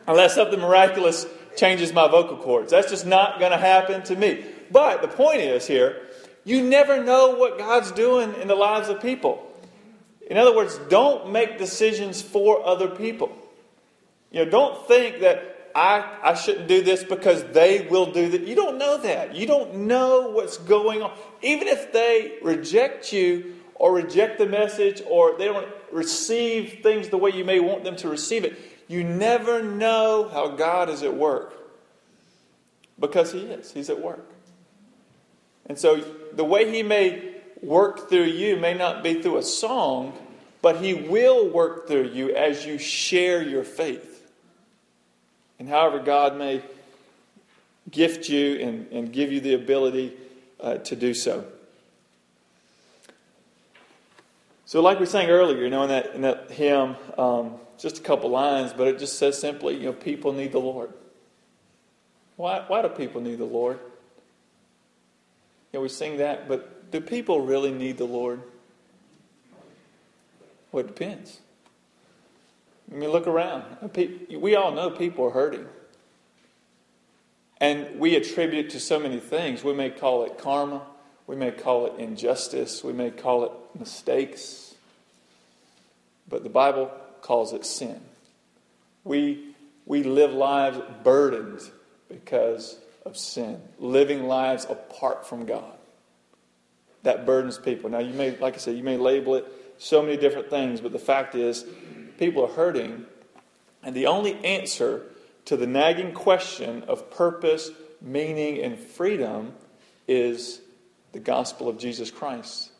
unless 0.06 0.34
something 0.34 0.60
miraculous 0.60 1.26
changes 1.56 1.92
my 1.92 2.08
vocal 2.08 2.36
cords. 2.36 2.70
That's 2.70 2.90
just 2.90 3.06
not 3.06 3.38
going 3.38 3.52
to 3.52 3.58
happen 3.58 4.02
to 4.04 4.16
me. 4.16 4.44
But 4.70 5.02
the 5.02 5.08
point 5.08 5.40
is 5.40 5.66
here, 5.66 6.02
you 6.44 6.62
never 6.62 7.02
know 7.02 7.36
what 7.36 7.58
God's 7.58 7.92
doing 7.92 8.34
in 8.34 8.48
the 8.48 8.54
lives 8.54 8.88
of 8.88 9.00
people. 9.00 9.50
In 10.28 10.36
other 10.36 10.54
words, 10.54 10.78
don't 10.88 11.30
make 11.30 11.58
decisions 11.58 12.22
for 12.22 12.66
other 12.66 12.88
people. 12.88 13.36
You 14.30 14.44
know, 14.44 14.50
don't 14.50 14.86
think 14.88 15.20
that 15.20 15.70
I, 15.74 16.18
I 16.22 16.34
shouldn't 16.34 16.68
do 16.68 16.82
this 16.82 17.02
because 17.02 17.44
they 17.52 17.86
will 17.90 18.12
do 18.12 18.28
that. 18.30 18.46
You 18.46 18.54
don't 18.54 18.78
know 18.78 18.98
that. 18.98 19.34
You 19.34 19.46
don't 19.46 19.74
know 19.86 20.30
what's 20.30 20.56
going 20.56 21.02
on. 21.02 21.12
Even 21.42 21.68
if 21.68 21.92
they 21.92 22.38
reject 22.42 23.12
you 23.12 23.56
or 23.74 23.92
reject 23.92 24.38
the 24.38 24.46
message 24.46 25.02
or 25.08 25.36
they 25.36 25.46
don't 25.46 25.68
receive 25.92 26.80
things 26.82 27.08
the 27.08 27.18
way 27.18 27.30
you 27.30 27.44
may 27.44 27.60
want 27.60 27.84
them 27.84 27.96
to 27.96 28.08
receive 28.08 28.44
it, 28.44 28.56
you 28.88 29.04
never 29.04 29.62
know 29.62 30.28
how 30.32 30.48
God 30.48 30.88
is 30.88 31.02
at 31.02 31.14
work. 31.14 31.54
Because 32.98 33.32
He 33.32 33.40
is. 33.40 33.72
He's 33.72 33.90
at 33.90 34.00
work. 34.00 34.28
And 35.66 35.78
so 35.78 35.96
the 36.32 36.44
way 36.44 36.70
He 36.70 36.82
may 36.82 37.34
work 37.62 38.08
through 38.08 38.24
you 38.24 38.56
may 38.56 38.74
not 38.74 39.02
be 39.02 39.22
through 39.22 39.38
a 39.38 39.42
song, 39.42 40.16
but 40.62 40.76
He 40.76 40.94
will 40.94 41.48
work 41.48 41.88
through 41.88 42.10
you 42.10 42.34
as 42.34 42.64
you 42.64 42.78
share 42.78 43.42
your 43.42 43.64
faith. 43.64 44.30
And 45.58 45.68
however 45.68 45.98
God 45.98 46.36
may 46.36 46.62
gift 47.90 48.28
you 48.28 48.58
and, 48.60 48.90
and 48.92 49.12
give 49.12 49.32
you 49.32 49.40
the 49.40 49.54
ability 49.54 50.12
uh, 50.60 50.76
to 50.76 50.96
do 50.96 51.14
so. 51.14 51.44
So, 54.74 54.80
like 54.80 54.98
we 54.98 55.06
sang 55.06 55.30
earlier, 55.30 55.62
you 55.62 55.70
know, 55.70 55.84
in 55.84 55.88
that, 55.90 56.16
in 56.16 56.22
that 56.22 56.50
hymn, 56.50 56.96
um, 57.16 57.60
just 57.78 57.98
a 57.98 58.02
couple 58.02 58.28
lines, 58.28 58.72
but 58.72 58.88
it 58.88 58.98
just 58.98 59.20
says 59.20 59.38
simply, 59.38 59.76
you 59.76 59.84
know, 59.84 59.92
people 59.92 60.32
need 60.32 60.50
the 60.50 60.58
Lord. 60.58 60.92
Why, 62.34 62.64
why 62.66 62.82
do 62.82 62.88
people 62.88 63.20
need 63.20 63.38
the 63.38 63.44
Lord? 63.44 63.78
You 65.72 65.78
know, 65.78 65.80
we 65.80 65.88
sing 65.88 66.16
that, 66.16 66.48
but 66.48 66.90
do 66.90 67.00
people 67.00 67.42
really 67.42 67.70
need 67.70 67.98
the 67.98 68.04
Lord? 68.04 68.42
Well, 70.72 70.84
it 70.84 70.88
depends. 70.88 71.38
I 72.90 72.96
mean, 72.96 73.10
look 73.10 73.28
around. 73.28 73.62
We 74.28 74.56
all 74.56 74.72
know 74.72 74.90
people 74.90 75.26
are 75.26 75.30
hurting. 75.30 75.68
And 77.60 78.00
we 78.00 78.16
attribute 78.16 78.66
it 78.66 78.70
to 78.70 78.80
so 78.80 78.98
many 78.98 79.20
things. 79.20 79.62
We 79.62 79.72
may 79.72 79.90
call 79.90 80.24
it 80.24 80.36
karma. 80.36 80.82
We 81.26 81.36
may 81.36 81.50
call 81.50 81.86
it 81.86 81.98
injustice. 81.98 82.84
We 82.84 82.92
may 82.92 83.10
call 83.10 83.44
it 83.44 83.52
mistakes. 83.78 84.74
But 86.28 86.42
the 86.42 86.50
Bible 86.50 86.90
calls 87.22 87.52
it 87.52 87.64
sin. 87.64 88.00
We, 89.04 89.54
we 89.86 90.02
live 90.02 90.32
lives 90.32 90.78
burdened 91.02 91.60
because 92.08 92.78
of 93.04 93.16
sin, 93.16 93.60
living 93.78 94.26
lives 94.26 94.66
apart 94.68 95.26
from 95.26 95.46
God. 95.46 95.72
That 97.02 97.26
burdens 97.26 97.58
people. 97.58 97.90
Now, 97.90 97.98
you 97.98 98.14
may, 98.14 98.36
like 98.38 98.54
I 98.54 98.58
said, 98.58 98.76
you 98.76 98.82
may 98.82 98.96
label 98.96 99.34
it 99.34 99.46
so 99.76 100.02
many 100.02 100.16
different 100.16 100.48
things, 100.48 100.80
but 100.80 100.92
the 100.92 100.98
fact 100.98 101.34
is, 101.34 101.64
people 102.18 102.44
are 102.44 102.52
hurting, 102.52 103.04
and 103.82 103.94
the 103.94 104.06
only 104.06 104.42
answer 104.44 105.02
to 105.46 105.56
the 105.56 105.66
nagging 105.66 106.12
question 106.12 106.84
of 106.84 107.10
purpose, 107.10 107.70
meaning, 108.00 108.62
and 108.62 108.78
freedom 108.78 109.52
is 110.08 110.60
the 111.14 111.20
gospel 111.20 111.68
of 111.68 111.78
Jesus 111.78 112.10
Christ. 112.10 112.70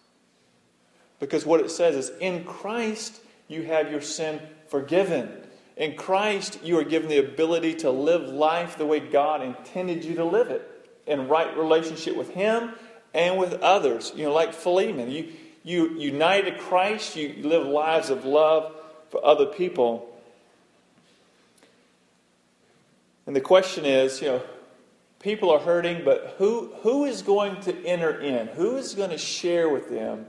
Because 1.21 1.47
what 1.47 1.61
it 1.61 1.71
says 1.71 1.97
is, 1.97 2.13
in 2.21 2.45
Christ, 2.45 3.19
you 3.49 3.63
have 3.63 3.91
your 3.91 4.03
sin 4.03 4.41
forgiven. 4.69 5.33
In 5.77 5.97
Christ, 5.97 6.59
you 6.63 6.79
are 6.79 6.85
given 6.85 7.09
the 7.09 7.19
ability 7.19 7.77
to 7.77 7.91
live 7.91 8.29
life 8.29 8.77
the 8.77 8.85
way 8.85 9.01
God 9.01 9.41
intended 9.41 10.05
you 10.05 10.17
to 10.17 10.25
live 10.25 10.51
it 10.51 10.69
in 11.07 11.29
right 11.29 11.57
relationship 11.57 12.17
with 12.17 12.31
Him 12.31 12.73
and 13.15 13.39
with 13.39 13.55
others. 13.55 14.13
You 14.17 14.25
know, 14.25 14.35
like 14.35 14.53
Philemon, 14.53 15.11
you, 15.11 15.33
you 15.63 15.97
unite 15.97 16.47
to 16.47 16.59
Christ, 16.59 17.17
you 17.17 17.37
live 17.43 17.67
lives 17.67 18.11
of 18.11 18.25
love 18.25 18.75
for 19.11 19.25
other 19.25 19.47
people. 19.47 20.11
And 23.27 23.35
the 23.35 23.41
question 23.41 23.85
is, 23.85 24.21
you 24.21 24.29
know, 24.29 24.43
people 25.25 25.51
are 25.51 25.59
hurting, 25.59 26.05
but 26.05 26.35
who, 26.37 26.71
who 26.83 27.07
is 27.07 27.23
going 27.23 27.59
to 27.63 27.75
enter 27.87 28.21
in? 28.21 28.47
Who 28.49 28.77
is 28.77 28.95
going 28.95 29.09
to 29.09 29.19
share 29.19 29.71
with 29.71 29.89
them 29.89 30.27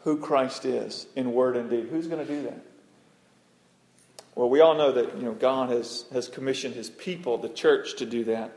who 0.00 0.18
Christ 0.18 0.66
is 0.66 1.06
in 1.16 1.32
word 1.32 1.56
and 1.56 1.70
deed? 1.70 1.88
Who's 1.90 2.06
going 2.06 2.24
to 2.24 2.30
do 2.30 2.42
that? 2.42 2.62
Well, 4.34 4.50
we 4.50 4.60
all 4.60 4.74
know 4.76 4.92
that 4.92 5.16
you 5.16 5.22
know 5.22 5.32
God 5.32 5.70
has, 5.70 6.04
has 6.12 6.28
commissioned 6.28 6.74
his 6.74 6.90
people, 6.90 7.38
the 7.38 7.48
church, 7.48 7.96
to 7.96 8.06
do 8.06 8.24
that. 8.24 8.52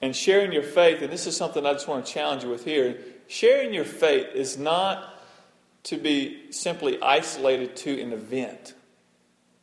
And 0.00 0.16
sharing 0.16 0.52
your 0.52 0.62
faith, 0.62 1.02
and 1.02 1.12
this 1.12 1.26
is 1.26 1.36
something 1.36 1.66
I 1.66 1.74
just 1.74 1.86
want 1.86 2.06
to 2.06 2.12
challenge 2.12 2.44
you 2.44 2.48
with 2.48 2.64
here, 2.64 2.98
sharing 3.26 3.74
your 3.74 3.84
faith 3.84 4.28
is 4.34 4.56
not 4.56 5.22
to 5.84 5.98
be 5.98 6.50
simply 6.50 7.00
isolated 7.02 7.76
to 7.76 8.00
an 8.00 8.14
event 8.14 8.72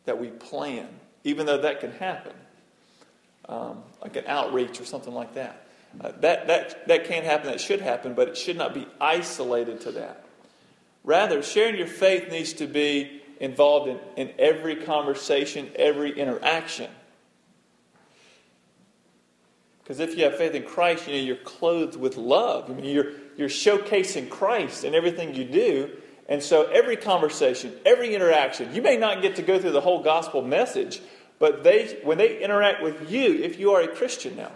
that 0.05 0.19
we 0.19 0.27
plan, 0.27 0.87
even 1.23 1.47
though 1.47 1.61
that 1.61 1.79
can 1.79 1.91
happen, 1.93 2.33
um, 3.47 3.83
like 4.01 4.15
an 4.15 4.25
outreach 4.27 4.79
or 4.79 4.85
something 4.85 5.13
like 5.13 5.33
that. 5.35 5.67
Uh, 6.01 6.11
that, 6.19 6.47
that, 6.47 6.87
that 6.87 7.05
can 7.05 7.23
happen, 7.23 7.47
that 7.47 7.61
should 7.61 7.79
happen, 7.79 8.13
but 8.13 8.27
it 8.27 8.37
should 8.37 8.57
not 8.57 8.73
be 8.73 8.85
isolated 8.99 9.81
to 9.81 9.91
that. 9.93 10.25
Rather, 11.03 11.41
sharing 11.41 11.77
your 11.77 11.87
faith 11.87 12.29
needs 12.29 12.53
to 12.53 12.67
be 12.67 13.21
involved 13.39 13.89
in, 13.89 13.99
in 14.17 14.33
every 14.39 14.75
conversation, 14.75 15.69
every 15.75 16.17
interaction. 16.17 16.89
Because 19.83 19.99
if 19.99 20.17
you 20.17 20.23
have 20.23 20.35
faith 20.35 20.55
in 20.55 20.63
Christ, 20.63 21.07
you 21.07 21.13
know, 21.13 21.21
you're 21.21 21.35
clothed 21.35 21.95
with 21.95 22.17
love. 22.17 22.71
I 22.71 22.73
mean, 22.73 22.85
you're, 22.85 23.11
you're 23.37 23.49
showcasing 23.49 24.29
Christ 24.29 24.83
in 24.83 24.95
everything 24.95 25.35
you 25.35 25.45
do. 25.45 25.91
And 26.27 26.41
so 26.41 26.63
every 26.63 26.95
conversation, 26.95 27.71
every 27.85 28.15
interaction, 28.15 28.73
you 28.73 28.81
may 28.81 28.97
not 28.97 29.21
get 29.21 29.35
to 29.35 29.43
go 29.43 29.59
through 29.59 29.73
the 29.73 29.81
whole 29.81 30.01
gospel 30.01 30.41
message, 30.41 31.01
but 31.39 31.63
they, 31.63 31.99
when 32.03 32.17
they 32.17 32.41
interact 32.41 32.81
with 32.81 33.11
you, 33.11 33.43
if 33.43 33.59
you 33.59 33.71
are 33.71 33.81
a 33.81 33.87
Christian 33.87 34.35
now, 34.35 34.51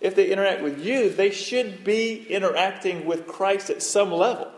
if 0.00 0.14
they 0.16 0.30
interact 0.30 0.62
with 0.62 0.84
you, 0.84 1.10
they 1.10 1.30
should 1.30 1.84
be 1.84 2.26
interacting 2.28 3.06
with 3.06 3.26
Christ 3.26 3.70
at 3.70 3.82
some 3.82 4.10
level, 4.10 4.50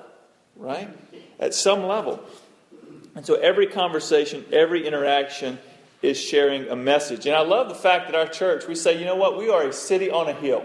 right? 0.57 0.89
At 1.39 1.53
some 1.53 1.85
level. 1.85 2.25
And 3.15 3.27
so 3.27 3.35
every 3.35 3.67
conversation, 3.67 4.45
every 4.53 4.87
interaction 4.87 5.59
is 6.01 6.21
sharing 6.21 6.69
a 6.69 6.77
message. 6.77 7.27
And 7.27 7.35
I 7.35 7.41
love 7.41 7.69
the 7.69 7.75
fact 7.75 8.07
that 8.07 8.15
our 8.15 8.27
church, 8.27 8.67
we 8.67 8.75
say, 8.75 8.99
you 8.99 9.05
know 9.05 9.17
what, 9.17 9.37
we 9.37 9.51
are 9.51 9.65
a 9.65 9.73
city 9.73 10.11
on 10.11 10.29
a 10.29 10.33
hill. 10.33 10.65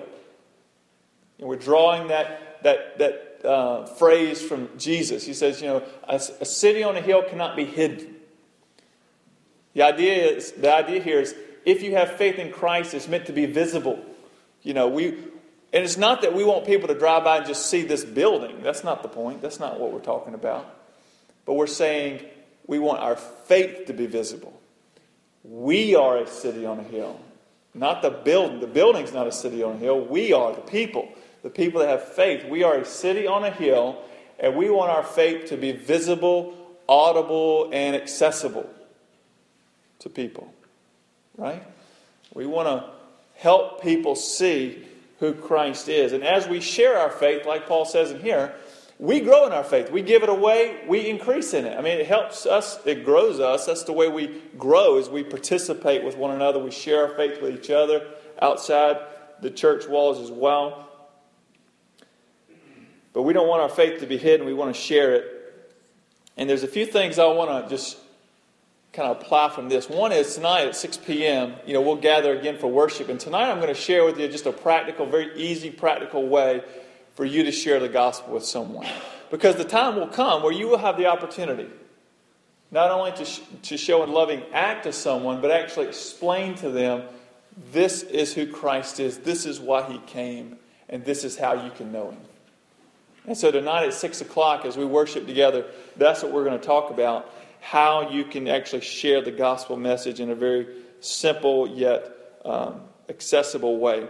And 1.39 1.48
we're 1.48 1.58
drawing 1.58 2.10
that, 2.10 2.63
that, 2.63 2.98
that 3.00 3.45
uh, 3.45 3.86
phrase 3.86 4.41
from 4.41 4.69
Jesus. 4.78 5.26
He 5.26 5.34
says, 5.34 5.62
you 5.62 5.67
know, 5.67 5.84
a, 6.08 6.15
a 6.15 6.45
city 6.45 6.84
on 6.84 6.98
a 6.98 7.02
hill 7.02 7.24
cannot 7.24 7.56
be 7.56 7.65
hidden. 7.65 8.15
The 9.73 9.84
idea 9.84 10.27
is 10.27 10.51
the 10.53 10.73
idea 10.73 11.01
here 11.01 11.19
is 11.19 11.36
if 11.65 11.84
you 11.84 11.95
have 11.95 12.13
faith 12.13 12.39
in 12.39 12.51
Christ, 12.51 12.93
it's 12.93 13.08
meant 13.08 13.27
to 13.27 13.34
be 13.34 13.45
visible. 13.45 14.03
You 14.63 14.73
know, 14.73 14.88
we 14.88 15.10
and 15.71 15.84
it's 15.84 15.97
not 15.97 16.23
that 16.23 16.34
we 16.34 16.43
want 16.43 16.65
people 16.65 16.88
to 16.88 16.95
drive 16.95 17.23
by 17.23 17.38
and 17.38 17.45
just 17.45 17.67
see 17.67 17.84
this 17.84 18.03
building. 18.03 18.63
That's 18.63 18.84
not 18.84 19.03
the 19.03 19.10
point. 19.10 19.41
That's 19.41 19.60
not 19.60 19.79
what 19.79 19.91
we're 19.91 19.99
talking 19.99 20.34
about. 20.34 20.75
But 21.45 21.53
we're 21.53 21.67
saying 21.67 22.25
we 22.65 22.79
want 22.79 22.99
our 22.99 23.15
faith 23.15 23.86
to 23.86 23.93
be 23.93 24.08
visible. 24.08 24.60
We 25.43 25.95
are 25.95 26.17
a 26.17 26.27
city 26.27 26.65
on 26.65 26.79
a 26.79 26.84
hill. 26.84 27.19
Not 27.75 28.01
the 28.01 28.10
building. 28.10 28.60
The 28.60 28.67
building's 28.67 29.13
not 29.13 29.27
a 29.27 29.32
city 29.32 29.62
on 29.62 29.75
a 29.75 29.77
hill. 29.77 30.01
We 30.01 30.34
are 30.34 30.53
the 30.53 30.62
people 30.62 31.10
the 31.43 31.49
people 31.49 31.82
that 31.82 31.89
have 31.89 32.03
faith. 32.03 32.45
We 32.45 32.63
are 32.63 32.77
a 32.77 32.86
city 32.86 33.27
on 33.27 33.43
a 33.43 33.51
hill, 33.51 34.01
and 34.39 34.55
we 34.55 34.69
want 34.69 34.91
our 34.91 35.03
faith 35.03 35.49
to 35.49 35.58
be 35.58 35.71
visible, 35.71 36.53
audible, 36.88 37.69
and 37.71 37.95
accessible 37.95 38.69
to 39.99 40.09
people. 40.09 40.53
Right? 41.38 41.63
We 42.33 42.45
want 42.45 42.67
to 42.67 42.91
help 43.35 43.81
people 43.81 44.15
see 44.15 44.85
who 45.19 45.33
Christ 45.33 45.89
is. 45.89 46.13
And 46.13 46.23
as 46.23 46.47
we 46.47 46.62
share 46.62 46.97
our 46.97 47.09
faith, 47.09 47.45
like 47.45 47.67
Paul 47.67 47.85
says 47.85 48.12
in 48.12 48.21
here, 48.21 48.53
we 48.99 49.21
grow 49.21 49.45
in 49.47 49.53
our 49.53 49.63
faith. 49.63 49.91
We 49.91 50.01
give 50.01 50.23
it 50.23 50.29
away, 50.29 50.81
we 50.88 51.09
increase 51.09 51.53
in 51.53 51.65
it. 51.65 51.77
I 51.77 51.81
mean, 51.81 51.99
it 51.99 52.05
helps 52.05 52.45
us, 52.45 52.85
it 52.85 53.05
grows 53.05 53.39
us. 53.39 53.65
That's 53.65 53.83
the 53.83 53.93
way 53.93 54.09
we 54.09 54.41
grow 54.57 54.97
as 54.97 55.09
we 55.09 55.23
participate 55.23 56.03
with 56.03 56.17
one 56.17 56.31
another. 56.31 56.59
We 56.59 56.71
share 56.71 57.07
our 57.07 57.15
faith 57.15 57.41
with 57.41 57.55
each 57.55 57.69
other 57.69 58.05
outside 58.41 58.97
the 59.41 59.49
church 59.49 59.88
walls 59.88 60.19
as 60.19 60.31
well. 60.31 60.89
But 63.13 63.23
we 63.23 63.33
don't 63.33 63.47
want 63.47 63.62
our 63.62 63.69
faith 63.69 64.01
to 64.01 64.05
be 64.05 64.17
hidden. 64.17 64.45
We 64.45 64.53
want 64.53 64.75
to 64.75 64.79
share 64.79 65.15
it. 65.15 65.25
And 66.35 66.49
there's 66.49 66.63
a 66.63 66.67
few 66.67 66.85
things 66.85 67.19
I 67.19 67.27
want 67.27 67.63
to 67.63 67.69
just 67.69 67.97
kind 68.93 69.10
of 69.10 69.21
apply 69.21 69.49
from 69.49 69.69
this. 69.69 69.89
One 69.89 70.12
is 70.12 70.36
tonight 70.36 70.67
at 70.67 70.75
6 70.75 70.97
p.m., 70.97 71.54
you 71.65 71.73
know, 71.73 71.82
we'll 71.82 71.95
gather 71.95 72.38
again 72.38 72.58
for 72.58 72.67
worship. 72.67 73.10
And 73.10 73.19
tonight 73.19 73.49
I'm 73.49 73.58
going 73.58 73.73
to 73.73 73.80
share 73.80 74.04
with 74.04 74.19
you 74.19 74.28
just 74.28 74.45
a 74.45 74.52
practical, 74.52 75.06
very 75.06 75.36
easy, 75.39 75.69
practical 75.69 76.28
way 76.28 76.63
for 77.15 77.25
you 77.25 77.43
to 77.43 77.52
share 77.52 77.80
the 77.80 77.89
gospel 77.89 78.34
with 78.34 78.45
someone. 78.45 78.88
Because 79.30 79.56
the 79.56 79.63
time 79.63 79.95
will 79.95 80.08
come 80.08 80.41
where 80.41 80.52
you 80.52 80.67
will 80.67 80.80
have 80.80 80.97
the 80.97 81.06
opportunity 81.06 81.67
not 82.71 82.91
only 82.91 83.12
to, 83.13 83.25
sh- 83.25 83.41
to 83.63 83.78
show 83.78 84.04
a 84.04 84.06
loving 84.06 84.43
act 84.54 84.84
to 84.84 84.93
someone, 84.93 85.41
but 85.41 85.52
actually 85.52 85.88
explain 85.88 86.56
to 86.56 86.69
them 86.69 87.04
this 87.71 88.04
is 88.04 88.34
who 88.34 88.47
Christ 88.47 88.99
is, 88.99 89.19
this 89.19 89.45
is 89.45 89.60
why 89.60 89.84
he 89.91 89.97
came, 89.99 90.58
and 90.88 91.04
this 91.04 91.23
is 91.23 91.38
how 91.38 91.65
you 91.65 91.71
can 91.71 91.91
know 91.91 92.12
him. 92.12 92.21
And 93.25 93.38
so 93.38 93.52
tonight 93.52 93.86
at 93.86 93.93
6 93.93 94.21
o'clock, 94.21 94.65
as 94.65 94.78
we 94.78 94.86
worship 94.86 95.25
together, 95.25 95.65
that's 95.97 96.23
what 96.23 96.32
we're 96.32 96.45
going 96.45 96.60
to 96.60 96.65
talk 96.65 96.89
about 96.89 97.32
how 97.60 98.10
you 98.10 98.24
can 98.24 98.48
actually 98.48 98.82
share 98.82 99.22
the 99.22 99.32
gospel 99.32 99.78
message 99.78 100.19
in 100.19 100.30
a 100.30 100.36
very 100.36 100.67
simple 101.02 101.67
yet 101.67 102.12
um, 102.45 102.82
accessible 103.10 103.78
way. 103.78 104.08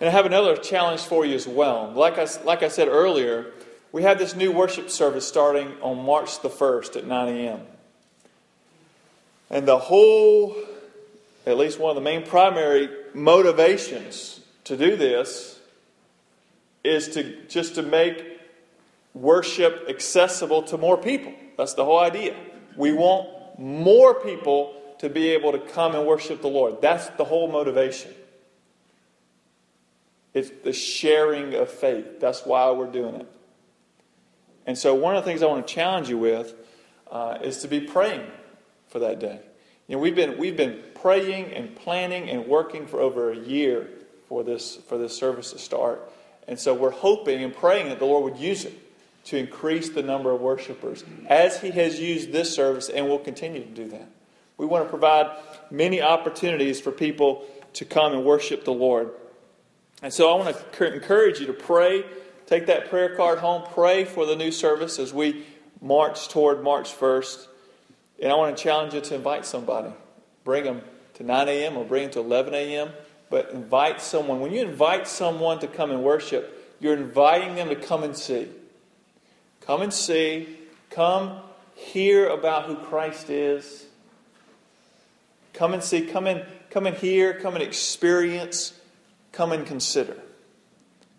And 0.00 0.08
I 0.08 0.12
have 0.12 0.26
another 0.26 0.56
challenge 0.56 1.02
for 1.02 1.24
you 1.24 1.34
as 1.34 1.46
well. 1.46 1.92
Like 1.94 2.18
I, 2.18 2.26
like 2.44 2.62
I 2.62 2.68
said 2.68 2.88
earlier, 2.88 3.52
we 3.92 4.02
have 4.02 4.18
this 4.18 4.34
new 4.34 4.50
worship 4.50 4.90
service 4.90 5.26
starting 5.26 5.72
on 5.80 6.04
March 6.04 6.40
the 6.42 6.48
1st 6.48 6.96
at 6.96 7.06
9 7.06 7.28
a.m. 7.28 7.60
And 9.50 9.68
the 9.68 9.78
whole, 9.78 10.56
at 11.46 11.58
least 11.58 11.78
one 11.78 11.90
of 11.90 11.94
the 11.94 12.00
main 12.00 12.26
primary 12.26 12.88
motivations 13.14 14.40
to 14.64 14.76
do 14.76 14.96
this 14.96 15.60
is 16.82 17.08
to 17.10 17.46
just 17.46 17.76
to 17.76 17.82
make 17.82 18.31
worship 19.14 19.86
accessible 19.88 20.62
to 20.64 20.78
more 20.78 20.96
people. 20.96 21.32
That's 21.56 21.74
the 21.74 21.84
whole 21.84 22.00
idea. 22.00 22.36
We 22.76 22.92
want 22.92 23.58
more 23.58 24.14
people 24.14 24.74
to 24.98 25.08
be 25.08 25.30
able 25.30 25.52
to 25.52 25.58
come 25.58 25.94
and 25.94 26.06
worship 26.06 26.40
the 26.40 26.48
Lord. 26.48 26.80
That's 26.80 27.08
the 27.10 27.24
whole 27.24 27.50
motivation. 27.50 28.12
It's 30.32 30.50
the 30.64 30.72
sharing 30.72 31.54
of 31.54 31.68
faith. 31.68 32.20
That's 32.20 32.46
why 32.46 32.70
we're 32.70 32.90
doing 32.90 33.16
it. 33.16 33.28
And 34.66 34.78
so, 34.78 34.94
one 34.94 35.16
of 35.16 35.24
the 35.24 35.30
things 35.30 35.42
I 35.42 35.46
want 35.46 35.66
to 35.66 35.74
challenge 35.74 36.08
you 36.08 36.18
with 36.18 36.54
uh, 37.10 37.38
is 37.42 37.58
to 37.58 37.68
be 37.68 37.80
praying 37.80 38.24
for 38.88 39.00
that 39.00 39.18
day. 39.18 39.40
You 39.88 39.96
know, 39.96 40.00
we've 40.00 40.14
been, 40.14 40.38
we've 40.38 40.56
been 40.56 40.80
praying 40.94 41.52
and 41.52 41.74
planning 41.74 42.30
and 42.30 42.46
working 42.46 42.86
for 42.86 43.00
over 43.00 43.32
a 43.32 43.36
year 43.36 43.88
for 44.28 44.44
this, 44.44 44.76
for 44.76 44.96
this 44.96 45.16
service 45.16 45.50
to 45.50 45.58
start. 45.58 46.10
And 46.48 46.58
so, 46.58 46.72
we're 46.72 46.90
hoping 46.90 47.42
and 47.42 47.54
praying 47.54 47.88
that 47.88 47.98
the 47.98 48.06
Lord 48.06 48.32
would 48.32 48.40
use 48.40 48.64
it 48.64 48.78
to 49.24 49.36
increase 49.36 49.90
the 49.90 50.02
number 50.02 50.30
of 50.30 50.40
worshipers 50.40 51.04
as 51.28 51.60
He 51.60 51.70
has 51.72 52.00
used 52.00 52.32
this 52.32 52.54
service 52.54 52.88
and 52.88 53.08
will 53.08 53.18
continue 53.18 53.62
to 53.62 53.70
do 53.70 53.88
that. 53.88 54.08
We 54.58 54.66
want 54.66 54.84
to 54.84 54.90
provide 54.90 55.30
many 55.70 56.02
opportunities 56.02 56.80
for 56.80 56.92
people 56.92 57.44
to 57.74 57.84
come 57.84 58.12
and 58.12 58.24
worship 58.24 58.64
the 58.64 58.72
Lord. 58.72 59.10
And 60.02 60.12
so, 60.12 60.32
I 60.32 60.42
want 60.42 60.56
to 60.72 60.92
encourage 60.92 61.40
you 61.40 61.46
to 61.46 61.52
pray 61.52 62.04
Take 62.52 62.66
that 62.66 62.90
prayer 62.90 63.16
card 63.16 63.38
home, 63.38 63.62
pray 63.72 64.04
for 64.04 64.26
the 64.26 64.36
new 64.36 64.50
service 64.50 64.98
as 64.98 65.14
we 65.14 65.46
march 65.80 66.28
toward 66.28 66.62
March 66.62 66.94
1st. 66.94 67.46
And 68.20 68.30
I 68.30 68.34
want 68.34 68.54
to 68.54 68.62
challenge 68.62 68.92
you 68.94 69.00
to 69.00 69.14
invite 69.14 69.46
somebody. 69.46 69.90
Bring 70.44 70.64
them 70.64 70.82
to 71.14 71.22
9 71.22 71.48
a.m. 71.48 71.78
or 71.78 71.84
bring 71.86 72.02
them 72.02 72.12
to 72.12 72.20
11 72.20 72.52
a.m. 72.52 72.90
But 73.30 73.52
invite 73.52 74.02
someone. 74.02 74.40
When 74.40 74.52
you 74.52 74.60
invite 74.60 75.08
someone 75.08 75.60
to 75.60 75.66
come 75.66 75.90
and 75.90 76.02
worship, 76.02 76.76
you're 76.78 76.94
inviting 76.94 77.54
them 77.54 77.70
to 77.70 77.76
come 77.76 78.02
and 78.02 78.14
see. 78.14 78.48
Come 79.66 79.82
and 79.82 79.92
see. 79.92 80.48
Come 80.90 81.38
hear 81.74 82.28
about 82.28 82.64
who 82.64 82.76
Christ 82.76 83.30
is. 83.30 83.86
Come 85.52 85.74
and 85.74 85.82
see. 85.82 86.02
Come 86.02 86.26
and, 86.26 86.44
come 86.70 86.86
and 86.86 86.96
hear. 86.96 87.34
Come 87.34 87.54
and 87.54 87.62
experience. 87.62 88.78
Come 89.32 89.52
and 89.52 89.66
consider. 89.66 90.16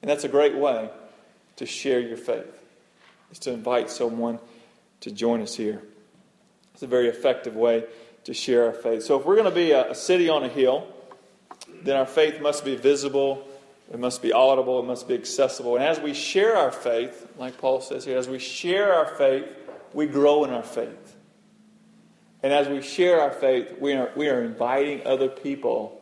And 0.02 0.10
that's 0.10 0.24
a 0.24 0.30
great 0.30 0.56
way 0.56 0.90
to 1.56 1.66
share 1.66 2.00
your 2.00 2.18
faith, 2.18 2.62
is 3.32 3.40
to 3.40 3.54
invite 3.54 3.90
someone 3.90 4.40
to 5.02 5.12
join 5.12 5.42
us 5.42 5.56
here. 5.56 5.82
It's 6.74 6.84
a 6.84 6.88
very 6.88 7.08
effective 7.08 7.56
way 7.56 7.86
to 8.26 8.34
share 8.34 8.66
our 8.66 8.74
faith. 8.74 9.04
So, 9.04 9.20
if 9.20 9.26
we're 9.26 9.36
going 9.36 9.50
to 9.50 9.56
be 9.56 9.72
a, 9.72 9.92
a 9.92 9.96
city 9.96 10.30
on 10.30 10.44
a 10.44 10.50
hill, 10.50 10.88
then 11.84 11.96
our 11.96 12.06
faith 12.06 12.42
must 12.42 12.66
be 12.66 12.76
visible, 12.76 13.48
it 13.92 14.00
must 14.00 14.22
be 14.22 14.32
audible, 14.32 14.80
it 14.80 14.86
must 14.86 15.08
be 15.08 15.14
accessible. 15.14 15.76
And 15.76 15.84
as 15.84 16.00
we 16.00 16.14
share 16.14 16.56
our 16.56 16.72
faith, 16.72 17.28
like 17.38 17.58
Paul 17.58 17.82
says 17.82 18.06
here, 18.06 18.18
as 18.18 18.28
we 18.28 18.40
share 18.40 18.94
our 18.94 19.06
faith, 19.06 19.46
we 19.94 20.08
grow 20.08 20.44
in 20.46 20.52
our 20.52 20.64
faith. 20.64 21.16
And 22.42 22.52
as 22.52 22.68
we 22.68 22.82
share 22.82 23.22
our 23.22 23.32
faith, 23.32 23.76
we 23.80 23.94
are, 23.94 24.12
we 24.16 24.30
are 24.30 24.42
inviting 24.42 25.06
other 25.06 25.30
people 25.30 26.02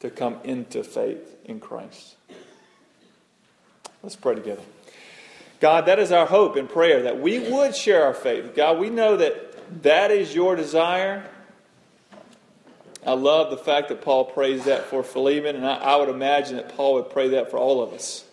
to 0.00 0.10
come 0.10 0.38
into 0.44 0.84
faith 0.84 1.36
in 1.44 1.60
Christ. 1.60 2.16
Let's 4.02 4.16
pray 4.16 4.34
together. 4.34 4.62
God, 5.60 5.86
that 5.86 5.98
is 5.98 6.12
our 6.12 6.26
hope 6.26 6.56
and 6.56 6.68
prayer 6.68 7.02
that 7.02 7.20
we 7.20 7.38
would 7.38 7.74
share 7.74 8.04
our 8.04 8.14
faith. 8.14 8.54
God, 8.54 8.78
we 8.78 8.90
know 8.90 9.16
that 9.16 9.82
that 9.82 10.10
is 10.10 10.34
your 10.34 10.54
desire. 10.54 11.28
I 13.06 13.12
love 13.12 13.50
the 13.50 13.56
fact 13.56 13.88
that 13.90 14.02
Paul 14.02 14.24
prays 14.24 14.64
that 14.64 14.86
for 14.86 15.04
Philemon, 15.04 15.54
and 15.54 15.64
I, 15.64 15.76
I 15.76 15.96
would 15.96 16.08
imagine 16.08 16.56
that 16.56 16.76
Paul 16.76 16.94
would 16.94 17.10
pray 17.10 17.28
that 17.30 17.52
for 17.52 17.56
all 17.56 17.80
of 17.80 17.92
us. 17.92 18.24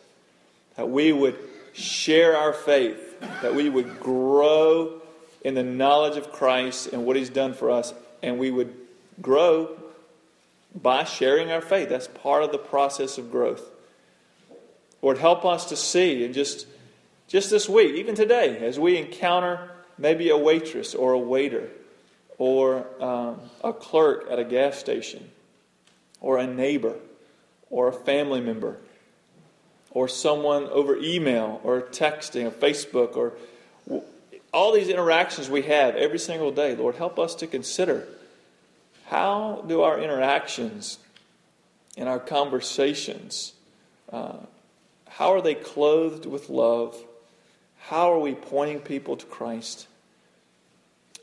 That 0.78 0.90
we 0.90 1.14
would 1.14 1.38
share 1.74 2.36
our 2.36 2.54
faith, 2.54 3.20
that 3.44 3.54
we 3.54 3.70
would 3.70 4.00
grow 4.00 5.00
in 5.44 5.54
the 5.54 5.62
knowledge 5.62 6.18
of 6.18 6.32
Christ 6.32 6.88
and 6.88 7.06
what 7.06 7.16
He's 7.16 7.30
done 7.30 7.54
for 7.54 7.70
us, 7.70 7.94
and 8.24 8.40
we 8.40 8.50
would 8.50 8.74
grow 9.22 9.70
by 10.74 11.04
sharing 11.04 11.52
our 11.52 11.62
faith. 11.62 11.90
That's 11.90 12.08
part 12.08 12.42
of 12.42 12.52
the 12.52 12.58
process 12.58 13.20
of 13.20 13.32
growth. 13.32 13.64
Lord, 15.04 15.20
help 15.20 15.46
us 15.46 15.66
to 15.66 15.76
see 15.76 16.26
and 16.26 16.34
just, 16.34 16.66
just 17.28 17.52
this 17.52 17.70
week, 17.70 17.96
even 17.96 18.16
today, 18.16 18.58
as 18.58 18.80
we 18.80 18.98
encounter 18.98 19.70
maybe 20.00 20.30
a 20.30 20.38
waitress 20.38 20.96
or 20.96 21.14
a 21.14 21.20
waiter 21.20 21.70
or 22.38 22.86
um, 23.02 23.40
a 23.64 23.74
clerk 23.74 24.28
at 24.30 24.40
a 24.40 24.44
gas 24.44 24.78
station 24.78 25.30
or 26.22 26.38
a 26.38 26.48
neighbor 26.48 26.96
or 27.70 27.88
a 27.88 27.94
family 27.94 28.42
member 28.42 28.78
or 29.92 30.08
someone 30.08 30.66
over 30.66 30.98
email 30.98 31.62
or 31.64 31.82
texting 31.82 32.46
or 32.46 32.52
Facebook 32.52 33.16
or 33.16 33.34
all 34.54 34.72
these 34.72 34.90
interactions 34.90 35.50
we 35.50 35.64
have 35.64 35.96
every 35.96 36.20
single 36.20 36.52
day, 36.52 36.76
Lord, 36.76 36.96
help 36.96 37.18
us 37.18 37.36
to 37.36 37.48
consider 37.48 38.08
how 39.06 39.64
do 39.68 39.82
our 39.82 40.00
interactions 40.00 41.00
and 41.98 42.08
our 42.08 42.20
conversations 42.20 43.54
uh, 44.14 44.38
how 45.10 45.34
are 45.34 45.42
they 45.42 45.56
clothed 45.56 46.26
with 46.26 46.50
love? 46.50 46.96
How 47.78 48.14
are 48.14 48.20
we 48.20 48.34
pointing 48.34 48.80
people 48.80 49.18
to 49.18 49.26
Christ? 49.26 49.88